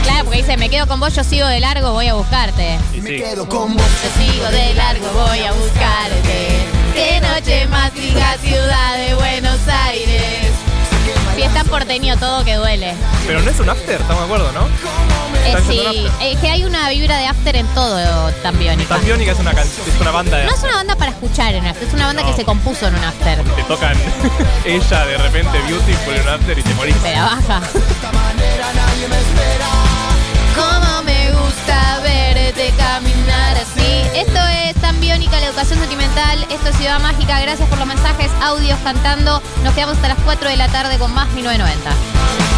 Claro, 0.03 0.23
porque 0.25 0.37
dice, 0.39 0.57
me 0.57 0.69
quedo 0.69 0.87
con 0.87 0.99
vos, 0.99 1.13
yo 1.13 1.23
sigo 1.23 1.47
de 1.47 1.59
largo, 1.59 1.91
voy 1.91 2.07
a 2.07 2.13
buscarte. 2.13 2.77
Y 2.93 3.01
Me 3.01 3.17
quedo 3.17 3.47
con 3.47 3.75
vos. 3.75 3.85
Yo 3.85 4.23
sigo 4.25 4.45
de 4.51 4.73
largo, 4.73 5.07
voy 5.13 5.39
a 5.39 5.51
buscarte. 5.51 6.62
Porteño, 11.93 12.17
todo 12.17 12.43
que 12.43 12.55
duele. 12.55 12.95
Pero 13.27 13.39
no 13.43 13.51
es 13.51 13.59
un 13.59 13.69
after, 13.69 14.01
estamos 14.01 14.17
de 14.17 14.25
acuerdo, 14.25 14.51
¿no? 14.51 14.65
Eh, 15.45 15.55
sí, 15.67 16.07
es 16.23 16.39
que 16.39 16.49
hay 16.49 16.63
una 16.63 16.89
vibra 16.89 17.17
de 17.19 17.27
after 17.27 17.55
en 17.55 17.67
todo 17.67 18.31
tan 18.41 18.57
biónica. 18.57 18.95
Tan 18.95 19.05
Biónica 19.05 19.33
es 19.33 19.39
una, 19.39 19.51
es 19.51 20.01
una 20.01 20.09
banda 20.09 20.37
de 20.37 20.45
No 20.47 20.55
es 20.55 20.63
una 20.63 20.77
banda 20.77 20.95
para 20.95 21.11
escuchar 21.11 21.53
en 21.53 21.67
after, 21.67 21.87
es 21.87 21.93
una 21.93 22.07
banda 22.07 22.23
No. 22.23 22.29
que 22.31 22.33
se 22.35 22.45
compuso 22.45 22.87
en 22.87 22.95
un 22.95 23.03
after. 23.03 23.43
te 23.43 23.63
tocan 23.65 23.95
ella 24.65 25.05
de 25.05 25.17
repente 25.19 25.59
Beautiful 25.67 26.15
en 26.15 26.21
un 26.23 26.29
after 26.29 26.57
y 26.57 26.63
te 26.63 26.73
morís. 26.73 26.95
La 27.03 27.25
baja. 27.25 27.61
Verte 32.43 32.73
caminar 32.77 33.55
así. 33.55 34.03
Esto 34.13 34.39
es 34.51 34.75
tan 34.81 34.99
biónica 34.99 35.39
la 35.39 35.45
educación 35.45 35.79
sentimental. 35.79 36.45
Esto 36.49 36.69
es 36.69 36.75
Ciudad 36.75 36.99
Mágica. 36.99 37.39
Gracias 37.39 37.69
por 37.69 37.77
los 37.77 37.87
mensajes, 37.87 38.29
audios 38.41 38.77
cantando. 38.83 39.41
Nos 39.63 39.73
quedamos 39.73 39.95
hasta 39.95 40.09
las 40.09 40.17
4 40.25 40.49
de 40.49 40.57
la 40.57 40.67
tarde 40.67 40.99
con 40.99 41.13
más 41.13 41.31
1990. 41.31 42.52